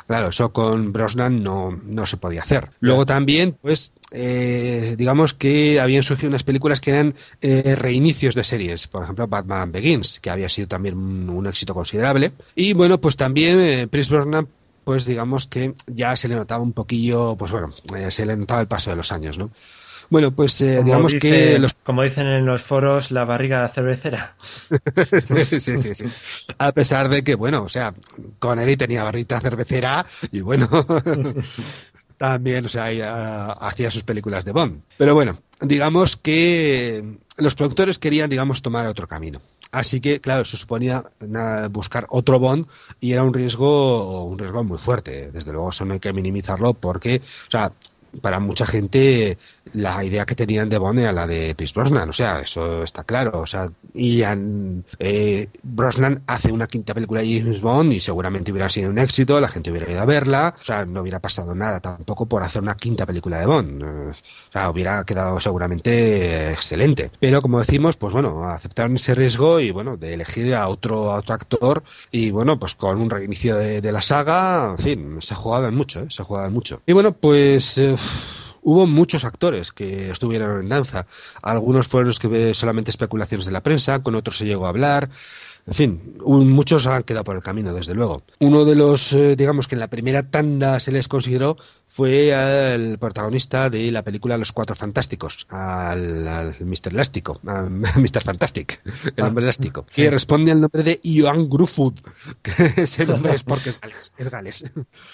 [0.08, 2.70] Claro, eso con Brosnan no, no se podía hacer.
[2.80, 8.46] Luego también, pues, eh, digamos que habían surgido unas películas que eran eh, reinicios de
[8.46, 8.88] series.
[8.88, 12.32] Por ejemplo, Batman Begins, que había sido también un, un éxito considerable.
[12.56, 14.48] Y bueno, pues también eh, Pierce Brosnan
[14.84, 18.62] pues digamos que ya se le notaba un poquillo, pues bueno, eh, se le notaba
[18.62, 19.52] el paso de los años, ¿no?
[20.10, 21.74] Bueno, pues eh, digamos dice- que los...
[21.84, 24.36] como dicen en los foros, la barriga cervecera.
[25.24, 26.06] sí, sí, sí, sí.
[26.58, 27.94] A pesar de que, bueno, o sea,
[28.40, 30.70] Connery tenía barrita cervecera y bueno,
[32.24, 34.82] también, o sea, hacía sus películas de Bond.
[34.98, 39.42] Pero bueno, digamos que los productores querían, digamos, tomar otro camino.
[39.72, 41.04] Así que, claro, se suponía
[41.70, 42.66] buscar otro Bond
[43.02, 45.32] y era un riesgo, un riesgo muy fuerte.
[45.32, 47.74] Desde luego, eso no hay que minimizarlo porque, o sea,
[48.22, 49.38] para mucha gente
[49.74, 53.04] la idea que tenían de Bond era la de Pierce Brosnan, o sea, eso está
[53.04, 58.00] claro, o sea, y han- eh, Brosnan hace una quinta película de James Bond y
[58.00, 61.20] seguramente hubiera sido un éxito, la gente hubiera ido a verla, o sea, no hubiera
[61.20, 65.40] pasado nada tampoco por hacer una quinta película de Bond, eh, o sea, hubiera quedado
[65.40, 70.68] seguramente excelente, pero como decimos, pues bueno, aceptaron ese riesgo y bueno, de elegir a
[70.68, 74.84] otro, a otro actor y bueno, pues con un reinicio de, de la saga, en
[74.84, 76.08] fin, se jugaban mucho, ¿eh?
[76.10, 76.82] se jugaban mucho.
[76.86, 77.78] Y bueno, pues...
[77.78, 77.96] eh,
[78.66, 81.06] Hubo muchos actores que estuvieron en danza.
[81.42, 84.70] Algunos fueron los que ve solamente especulaciones de la prensa, con otros se llegó a
[84.70, 85.10] hablar.
[85.66, 88.24] En fin, muchos han quedado por el camino, desde luego.
[88.40, 91.56] Uno de los, eh, digamos que en la primera tanda se les consideró
[91.88, 92.32] fue
[92.74, 96.90] el protagonista de la película Los Cuatro Fantásticos, al, al Mr.
[96.92, 98.22] Elástico, a Mr.
[98.24, 98.82] Fantastic,
[99.16, 100.02] el Ah, hombre elástico, sí.
[100.02, 101.94] que responde al nombre de Johan Gruffudd,
[102.42, 104.12] que ese nombre es porque es gales.
[104.18, 104.66] Es gales.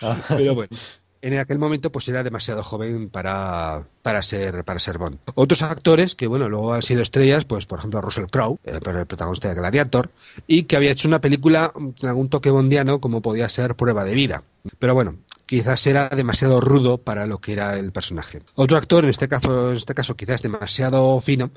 [0.01, 0.75] Ah, Pero bueno,
[1.21, 5.19] en aquel momento pues era demasiado joven para, para ser para ser Bond.
[5.35, 9.05] Otros actores que bueno, luego han sido estrellas, pues por ejemplo Russell Crowe, eh, el
[9.05, 10.11] protagonista de Gladiator,
[10.47, 14.13] y que había hecho una película con algún toque bondiano como podía ser Prueba de
[14.13, 14.43] vida.
[14.77, 18.41] Pero bueno, quizás era demasiado rudo para lo que era el personaje.
[18.55, 21.51] Otro actor, en este caso, en este caso quizás demasiado fino,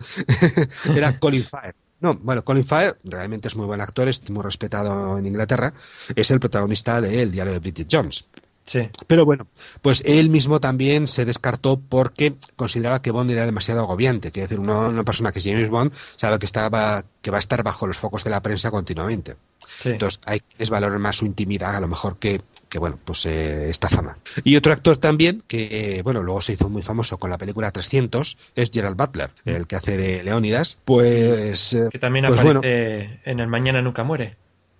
[0.96, 1.74] era Colin Farrell.
[2.00, 5.72] No, bueno, Colin Farrell realmente es muy buen actor, es muy respetado en Inglaterra,
[6.16, 8.24] es el protagonista de El diario de Bridget Jones.
[8.66, 8.88] Sí.
[9.06, 9.46] Pero bueno,
[9.80, 14.30] pues él mismo también se descartó porque consideraba que Bond era demasiado agobiante.
[14.30, 17.40] Quiere decir, una, una persona que es James Bond sabe que, estaba, que va a
[17.40, 19.36] estar bajo los focos de la prensa continuamente.
[19.78, 19.90] Sí.
[19.90, 23.68] Entonces hay que valorar más su intimidad a lo mejor que, que bueno, pues eh,
[23.68, 24.16] esta fama.
[24.44, 28.38] Y otro actor también que, bueno, luego se hizo muy famoso con la película 300
[28.54, 30.78] es Gerald Butler, el que hace de Leónidas.
[30.84, 34.36] Pues, eh, Que también pues aparece bueno, en El Mañana Nunca Muere.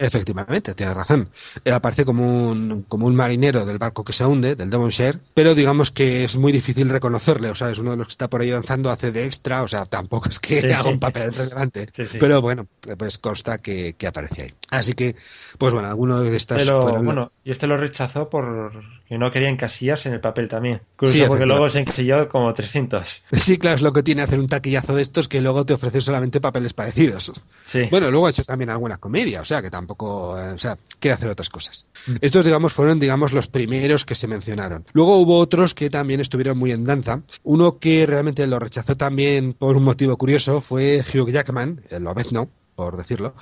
[0.07, 1.28] Efectivamente, tiene razón.
[1.64, 5.55] Él aparece como un, como un marinero del barco que se hunde, del Devonshire, pero
[5.55, 8.40] digamos que es muy difícil reconocerle, o sea, es uno de los que está por
[8.40, 10.70] ahí danzando, hace de extra, o sea, tampoco es que Sí.
[10.72, 12.18] haga un papel relevante, Sí, sí.
[12.18, 12.66] pero bueno,
[12.98, 14.55] pues consta que, que aparece ahí.
[14.70, 15.16] Así que,
[15.59, 18.72] pues bueno, algunos de estas Pero, fueron- bueno, y este lo rechazó por
[19.07, 20.80] que no quería encasillarse en el papel también.
[20.94, 23.22] Incluso Sí, porque luego se encasilló como 300.
[23.32, 26.00] Sí, claro, es lo que tiene hacer un taquillazo de estos que luego te ofrecen
[26.00, 27.30] solamente papeles parecidos.
[27.66, 27.86] Sí.
[27.90, 31.14] Bueno, luego ha hecho también alguna comedia, o sea, que tampoco, eh, o sea, quiere
[31.14, 31.86] hacer otras cosas.
[32.20, 34.84] Estos, digamos, fueron, digamos, los primeros que se mencionaron.
[34.93, 37.22] Luego hubo otros que también estuvieron muy en danza.
[37.43, 42.49] Uno que realmente lo rechazó también por un motivo curioso fue Hugh Jackman, el Lobezno,
[42.74, 43.34] por decirlo,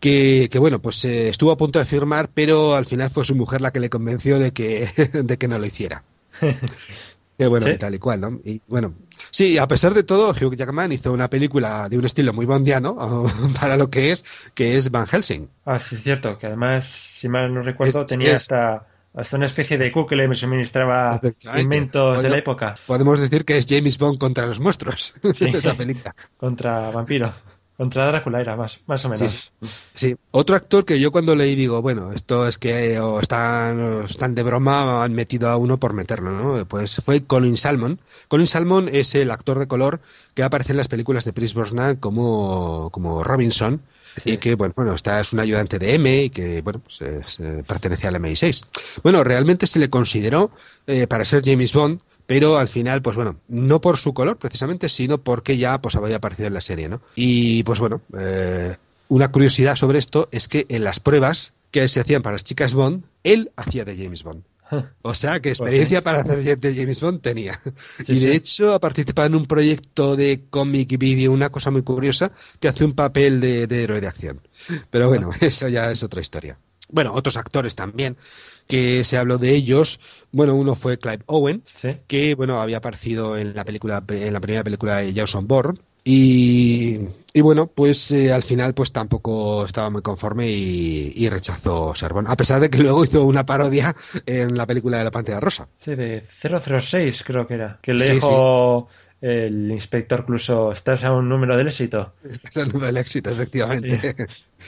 [0.00, 3.34] que, que bueno, pues eh, estuvo a punto de firmar, pero al final fue su
[3.34, 6.04] mujer la que le convenció de que, de que no lo hiciera.
[7.38, 7.72] Que bueno, ¿Sí?
[7.72, 8.40] y tal y cual, ¿no?
[8.44, 8.94] Y bueno,
[9.30, 12.96] sí, a pesar de todo, Hugh Jackman hizo una película de un estilo muy bondiano
[13.60, 14.24] para lo que es,
[14.54, 15.48] que es Van Helsing.
[15.64, 19.36] Ah, sí, es cierto, que además, si mal no recuerdo, Es- tenía es- hasta, hasta
[19.36, 21.20] una especie de Q que le suministraba
[21.58, 25.46] inventos de la época Podemos decir que es James Bond contra los monstruos, Sí.
[25.46, 26.14] esa película.
[26.36, 27.32] contra vampiro.
[27.82, 29.50] Contra Drácula era más, más o menos.
[29.60, 33.80] Sí, Sí, otro actor que yo cuando leí digo, bueno, esto es que o están,
[33.80, 36.64] o están de broma o han metido a uno por meterlo, ¿no?
[36.66, 37.98] Pues fue Colin Salmon.
[38.28, 40.00] Colin Salmon es el actor de color
[40.34, 43.82] que aparece en las películas de Pierce Brosnan como, como Robinson
[44.14, 44.32] Sí.
[44.32, 47.40] y que, bueno, bueno, está, es un ayudante de M y que, bueno, pues es,
[47.40, 48.62] eh, pertenece al MI6.
[49.02, 50.50] Bueno, realmente se le consideró
[50.86, 51.98] eh, para ser James Bond,
[52.32, 56.16] pero al final, pues bueno, no por su color precisamente, sino porque ya pues había
[56.16, 57.02] aparecido en la serie, ¿no?
[57.14, 58.74] Y pues bueno, eh,
[59.08, 62.72] una curiosidad sobre esto es que en las pruebas que se hacían para las chicas
[62.72, 64.44] Bond, él hacía de James Bond.
[65.02, 67.60] O sea que experiencia para hacer de James Bond tenía.
[67.62, 68.36] Pues Sí, y de sí.
[68.38, 72.82] hecho ha participado en un proyecto de cómic vídeo, una cosa muy curiosa, que hace
[72.86, 74.40] un papel de, de héroe de acción.
[74.88, 76.58] Pero bueno, eso ya es otra historia.
[76.92, 78.16] Bueno, otros actores también,
[78.68, 79.98] que se habló de ellos.
[80.30, 81.96] Bueno, uno fue Clive Owen, Sí.
[82.06, 86.98] que bueno había aparecido en la película en la primera película de Jason Bourne y,
[87.32, 92.12] y bueno pues eh, al final pues tampoco estaba muy conforme y, y rechazó ser
[92.12, 93.94] Bond a pesar de que luego hizo una parodia
[94.26, 97.78] en la película de la Pantera Rosa Sí, de 006 creo que era.
[97.80, 98.88] Que le Sí, dijo
[99.22, 102.12] el inspector Cluso, estás a un número del éxito.
[102.28, 104.16] este es el número del éxito efectivamente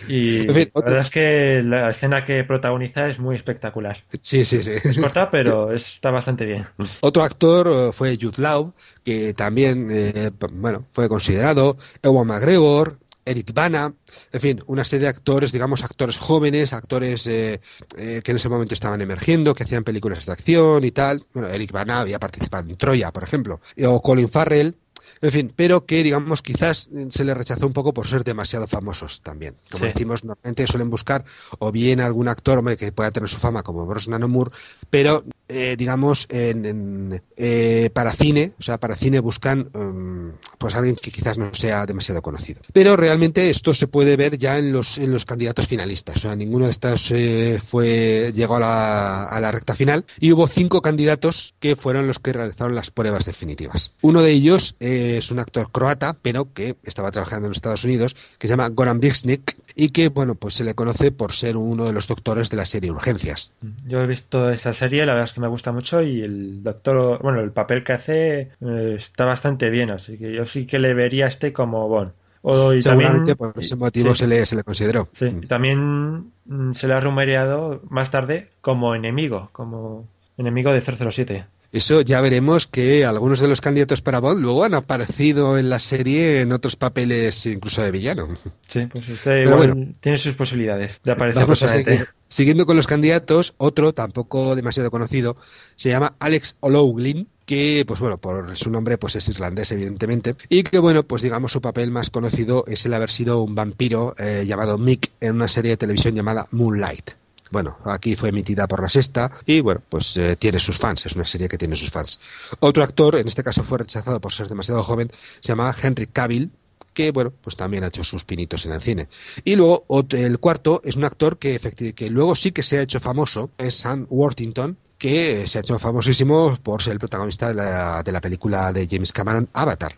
[0.09, 4.05] Y En fin, la verdad es que la escena que protagoniza es muy espectacular.
[4.23, 6.67] sí sí sí Es corta, pero está bastante bien.
[7.01, 13.53] Otro actor eh, fue Jude Law, que también, eh, bueno, fue considerado, Ewan McGregor, Eric
[13.53, 13.95] Bana,
[14.33, 17.61] en fin, una serie de actores, digamos, actores jóvenes, actores eh,
[17.97, 21.27] eh, que en ese momento estaban emergiendo, que hacían películas de acción y tal.
[21.33, 24.77] Bueno, Eric Bana había participado en Troya, por ejemplo, o Colin Farrell.
[25.25, 28.67] En fin, pero que digamos quizás eh, se le rechazó un poco por ser demasiado
[28.67, 29.55] famosos también.
[29.71, 29.93] Como Sí.
[29.95, 31.25] decimos, normalmente suelen buscar
[31.59, 34.51] o bien algún actor hombre, que pueda tener su fama como Brosnan o Moore,
[34.91, 40.75] pero eh, digamos en, en, eh, para cine, o sea, para cine buscan um, pues
[40.75, 42.61] alguien que quizás no sea demasiado conocido.
[42.73, 46.37] Pero realmente esto se puede ver ya en los en los candidatos finalistas, o sea,
[46.37, 50.83] ninguno de estos eh, fue llegó a la, a la recta final y hubo cinco
[50.83, 53.91] candidatos que fueron los que realizaron las pruebas definitivas.
[54.03, 58.17] Uno de ellos eh, es un actor croata, pero que estaba trabajando en Estados Unidos,
[58.39, 61.85] que se llama Goran Bixnik y que bueno, pues se le conoce por ser uno
[61.85, 63.53] de los doctores de la serie Urgencias.
[63.87, 67.21] Yo he visto esa serie, la verdad es que me gusta mucho y el doctor,
[67.23, 70.95] bueno, el papel que hace eh, está bastante bien, así que yo sí que le
[70.95, 72.13] vería a este como Bond.
[72.47, 75.09] O, y Seguramente también, por ese motivo sí, se, le, se le consideró.
[75.13, 80.07] sí, y también mm, se le ha rumoreado más tarde como enemigo, como
[80.37, 81.47] enemigo de 007.
[81.75, 85.81] Eso ya veremos que algunos de los candidatos para Bond luego han aparecido en la
[85.81, 88.29] serie en otros papeles incluso de villano.
[88.65, 89.93] Sí, pues este Pero igual bueno.
[89.99, 91.93] tiene sus posibilidades de aparecer Vamos a personalmente.
[92.05, 92.15] seguir.
[92.29, 95.37] Siguiendo con los candidatos, otro tampoco demasiado conocido
[95.75, 100.63] se llama Alex O'Loughlin, que pues bueno, por su nombre pues es irlandés evidentemente, y
[100.63, 104.45] que bueno, pues digamos su papel más conocido es el haber sido un vampiro eh,
[104.47, 107.11] llamado Mick en una serie de televisión llamada Moonlight.
[107.51, 111.15] Bueno, aquí fue emitida por la sexta y bueno, pues eh, tiene sus fans, es
[111.15, 112.19] una serie que tiene sus fans.
[112.61, 116.51] Otro actor, en este caso fue rechazado por ser demasiado joven, se llamaba Henry Cavill,
[116.95, 119.09] que bueno, pues también ha hecho sus pinitos en el cine.
[119.45, 121.59] Y luego el cuarto es un actor que,
[121.95, 125.79] que luego sí que se ha hecho famoso, es Sam Worthington, que se ha hecho
[125.79, 129.97] famosísimo por ser el protagonista de la, de la película de James Cameron Avatar.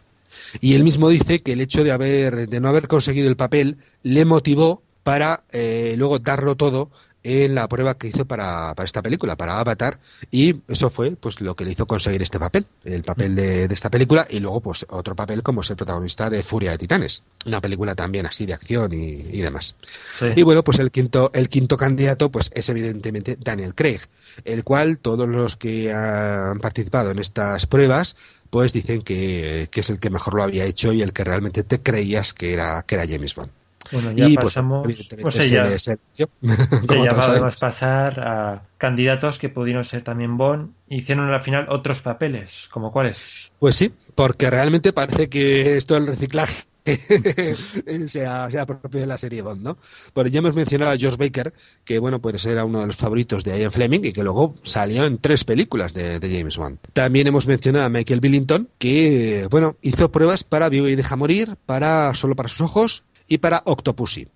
[0.61, 3.79] Y él mismo dice que el hecho de haber de no haber conseguido el papel
[4.03, 6.91] le motivó para eh, luego darlo todo
[7.27, 9.99] en la prueba que hizo para, para, esta película, para Avatar,
[10.31, 13.75] y eso fue pues lo que le hizo conseguir este papel, el papel de, de,
[13.75, 17.23] esta película, y luego pues otro papel como es el protagonista de Furia de Titanes,
[17.45, 19.75] una película también así de acción y, y demás.
[20.15, 20.27] Sí.
[20.37, 24.01] Y bueno, pues el quinto, el quinto candidato pues es evidentemente Daniel Craig,
[24.45, 28.17] el cual todos los que han participado en estas pruebas
[28.51, 31.63] pues dicen que, que es el que mejor lo había hecho y el que realmente
[31.63, 33.51] te creías que era, que era James Bond.
[33.93, 34.85] Bueno, ya y, pasamos.
[34.85, 40.71] Pues, pues ya, sí, ya podemos pasar a candidatos que pudieron ser también Bond.
[40.89, 43.53] Hicieron al final otros papeles, ¿como cuáles?
[43.59, 46.65] Pues sí, porque realmente parece que esto del reciclaje
[48.09, 49.79] sea, sea propio de la serie Bond, ¿no?
[50.15, 51.53] Pero ya hemos mencionado a George Baker,
[51.85, 55.05] que bueno, pues era uno de los favoritos de Ian Fleming y que luego salió
[55.05, 56.79] en tres películas de, de James Bond.
[56.93, 61.57] También hemos mencionado a Michael Billington, que bueno, hizo pruebas para Vivo y Deja Morir,
[61.67, 64.29] para Solo para sus ojos y para Octopussy.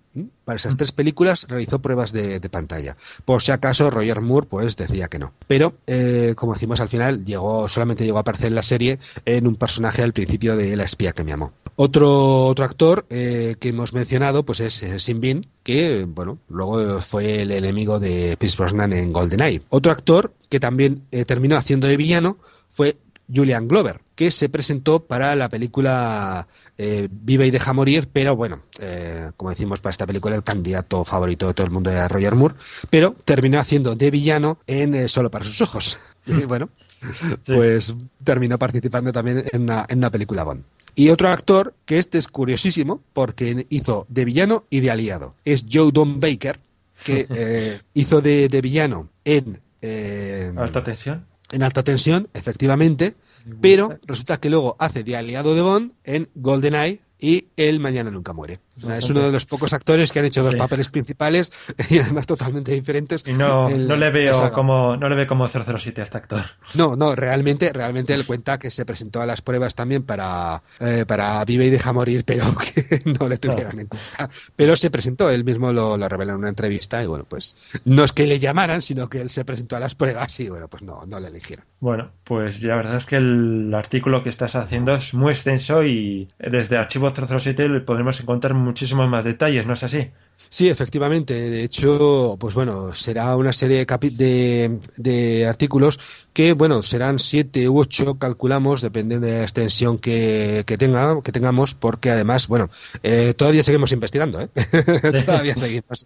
[0.43, 2.97] Para esas tres películas realizó pruebas de, de, pantalla.
[3.23, 5.33] Por si acaso Roger Moore pues decía que no.
[5.47, 9.47] Pero, eh, como decimos al final, llegó, solamente llegó a aparecer en la serie en
[9.47, 11.53] un personaje al principio de La espía que me amó.
[11.77, 17.01] Otro, otro actor eh, que hemos mencionado pues es eh, Sin Bean, que bueno, luego
[17.01, 19.61] fue el enemigo de Pierce Brosnan en GoldenEye.
[19.69, 22.37] Otro actor que también eh, terminó haciendo de villano
[22.69, 22.97] fue
[23.33, 26.47] Julian Glover, que se presentó para la película
[26.77, 31.03] eh, Vive y deja morir, pero bueno, eh, como decimos para esta película, el candidato
[31.05, 32.55] favorito de todo el mundo era Roger Moore,
[32.89, 35.99] pero terminó haciendo de villano en eh, Solo para sus ojos.
[36.27, 36.69] Y bueno,
[37.01, 37.35] sí.
[37.47, 40.63] pues terminó participando también en una, en una película Bond.
[40.93, 45.33] Y otro actor que este es curiosísimo porque hizo de villano y de aliado.
[45.43, 46.59] Es Joe Don Baker,
[47.03, 49.59] que eh, hizo de, de, villano en...
[49.81, 53.15] Eh, Alta tensión en alta tensión, efectivamente,
[53.59, 58.33] pero resulta que luego hace de aliado de Bond en GoldenEye y El Mañana Nunca
[58.33, 58.59] Muere.
[58.75, 58.99] Bastante.
[58.99, 60.57] Es uno de los pocos actores que han hecho dos sí.
[60.57, 61.51] papeles principales
[61.89, 63.23] y además totalmente diferentes.
[63.27, 66.41] Y no, no le veo como no le veo como 007 a este actor.
[66.73, 71.05] No, no, realmente, realmente él cuenta que se presentó a las pruebas también para, eh,
[71.07, 72.43] para Vive y Deja Morir, pero
[72.73, 73.81] que no le tuvieran no.
[73.81, 74.29] en cuenta.
[74.55, 78.03] Pero se presentó, él mismo lo, lo reveló en una entrevista y bueno, pues no
[78.03, 80.81] es que le llamaran, sino que él se presentó a las pruebas y bueno, pues
[80.81, 81.65] no, no le eligieron.
[81.79, 86.27] Bueno, pues la verdad es que el artículo que estás haciendo es muy extenso y
[86.39, 90.09] desde Archivo 007 podremos encontrar muchísimos más detalles, ¿no es así?
[90.49, 91.33] Sí, efectivamente.
[91.33, 95.97] De hecho, pues bueno, será una serie de, de, de, artículos
[96.33, 101.31] que, bueno, serán siete u ocho, calculamos, dependiendo de la extensión que, que, tenga, que
[101.31, 102.69] tengamos, porque además, bueno,
[103.01, 104.49] eh, todavía seguimos investigando, ¿eh?
[104.55, 105.23] Sí.
[105.25, 106.05] todavía seguimos.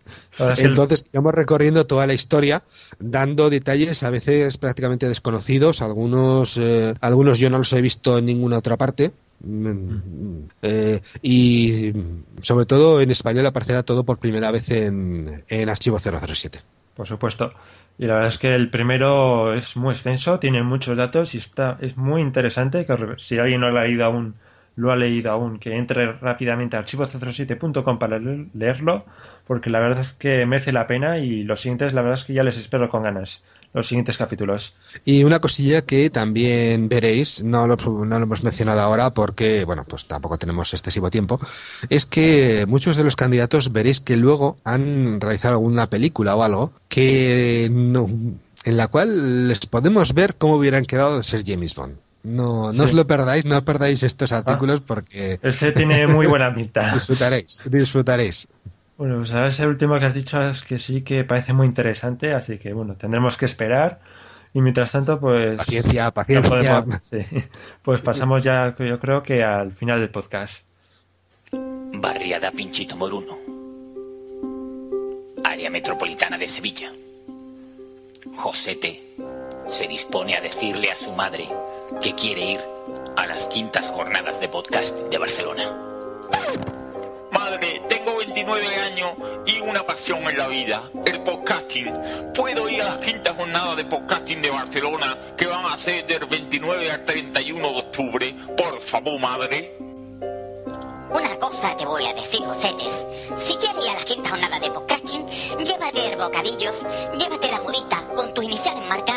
[0.58, 2.64] Entonces, estamos recorriendo toda la historia,
[3.00, 8.28] dando detalles a veces prácticamente desconocidos, algunos, eh, algunos yo no los he visto en
[8.28, 9.12] ninguna otra parte,
[10.62, 11.94] eh, y
[12.42, 16.60] sobre todo en español aparecerá todo por primera vez en, en Archivo 007.
[16.96, 17.54] Por supuesto.
[17.98, 21.78] Y la verdad es que el primero es muy extenso, tiene muchos datos y está
[21.82, 22.86] es muy interesante.
[22.86, 24.36] Que si alguien no lo ha leído aún,
[24.76, 29.06] lo ha leído aún, que entre rápidamente a archivo07.com para leerlo,
[29.48, 32.34] porque la verdad es que merece la pena y los siguientes, la verdad es que
[32.34, 33.44] ya les espero con ganas
[33.76, 34.74] los siguientes capítulos.
[35.04, 39.86] Y una cosilla que también veréis, no lo, no lo, hemos mencionado ahora porque, bueno,
[39.88, 41.40] pues tampoco tenemos excesivo tiempo,
[41.90, 46.72] es que muchos de los candidatos veréis que luego han realizado alguna película o algo
[46.88, 48.08] que no,
[48.64, 51.98] en la cual les podemos ver cómo hubieran quedado de ser James Bond.
[52.24, 52.82] No, no sí.
[52.82, 55.40] os lo perdáis, no perdáis estos artículos ah, porque...
[55.44, 56.92] Ese tiene muy buena pinta.
[56.94, 58.48] disfrutaréis, disfrutaréis.
[58.98, 62.34] Bueno, pues ahora ese último que has dicho es que sí que parece muy interesante,
[62.34, 64.00] así que bueno, tendremos que esperar.
[64.54, 65.58] Y mientras tanto, pues.
[65.58, 66.50] Paciencia, paciencia.
[66.50, 67.20] No podemos, sí.
[67.82, 70.66] Pues pasamos ya, yo creo que al final del podcast.
[71.52, 73.38] Barriada Pinchito Moruno.
[75.44, 76.90] Área metropolitana de Sevilla.
[78.34, 79.16] Josete
[79.68, 81.50] se dispone a decirle a su madre
[82.02, 82.60] que quiere ir
[83.18, 85.64] a las quintas jornadas de podcast de Barcelona.
[88.36, 89.14] Madre, tengo 29 años
[89.46, 91.94] y una pasión en la vida, el podcasting.
[92.34, 96.26] Puedo ir a las quintas jornadas de podcasting de Barcelona que van a ser del
[96.26, 98.36] 29 al 31 de octubre.
[98.58, 99.78] Por favor, madre.
[101.12, 103.06] Una cosa te voy a decir, Josetes.
[103.38, 105.28] Si quieres ir a las quintas jornadas de podcasting,
[105.60, 106.76] llévate bocadillos,
[107.18, 109.15] llévate la mudita con tus iniciales marcadas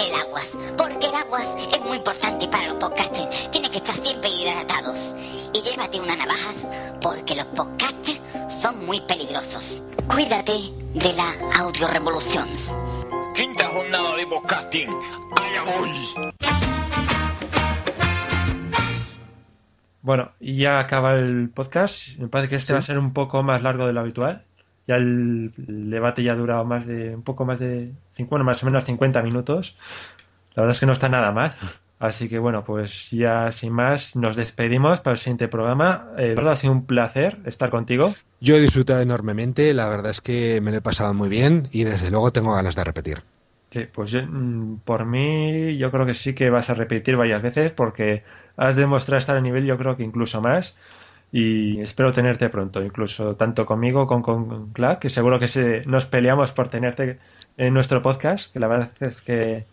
[0.00, 3.50] el aguas, porque el aguas es muy importante para los podcasters.
[3.50, 5.14] Tienen que estar siempre hidratados
[5.52, 6.66] y llévate unas navajas
[7.00, 8.20] porque los podcasters
[8.60, 9.82] son muy peligrosos.
[10.08, 10.52] Cuídate
[10.94, 12.46] de la audio revolución.
[13.34, 14.88] quinta jornada de podcasting.
[14.90, 15.90] Allá voy.
[20.02, 22.16] Bueno, y ya acaba el podcast.
[22.18, 22.72] Me parece que este Sí.
[22.72, 24.44] va a ser un poco más largo de lo habitual.
[24.88, 28.44] Ya el, el debate ya ha durado más de un poco más de cinco- bueno,
[28.44, 29.76] más o menos 50 minutos.
[30.54, 31.54] La verdad es que no está nada mal.
[32.00, 36.08] Así que bueno, pues ya sin más nos despedimos para el siguiente programa.
[36.16, 38.14] Eh, Eduardo, ha sido un placer estar contigo.
[38.40, 41.84] Yo he disfrutado enormemente, la verdad es que me lo he pasado muy bien y
[41.84, 43.22] desde luego tengo ganas de repetir.
[43.70, 47.42] Sí, pues yo, mm, por mí yo creo que sí que vas a repetir varias
[47.42, 48.22] veces porque
[48.56, 50.76] has demostrado estar a nivel yo creo que incluso más
[51.30, 56.06] y espero tenerte pronto, incluso tanto conmigo como con Clark, que seguro que se, nos
[56.06, 57.18] peleamos por tenerte
[57.56, 59.66] en nuestro podcast, que la verdad es que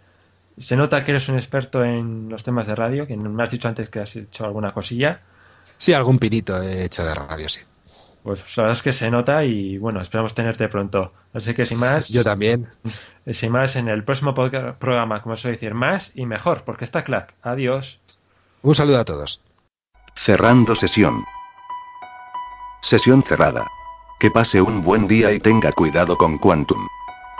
[0.58, 3.68] se nota que eres un experto en los temas de radio, que me has dicho
[3.68, 5.22] antes que has hecho alguna cosilla,
[5.78, 7.62] Sí, algún pinito he hecho de radio, sí.
[8.24, 11.14] pues la verdad es que se nota y bueno, esperamos tenerte pronto.
[11.34, 12.10] Así que sin más...
[12.10, 12.68] Yo también.
[13.32, 17.34] Sin más, en el próximo programa, como suele decir, más y mejor, porque está Clark.
[17.42, 18.00] Adiós.
[18.62, 19.42] Un saludo a todos.
[20.16, 21.26] Cerrando sesión.
[22.86, 23.66] Sesión cerrada.
[24.20, 26.88] Que pase un buen día y tenga cuidado con Quantum.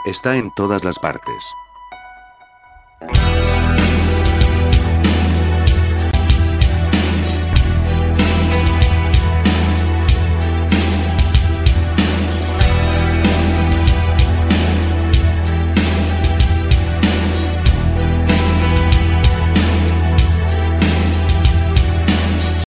[0.04, 1.44] Está en todas las partes.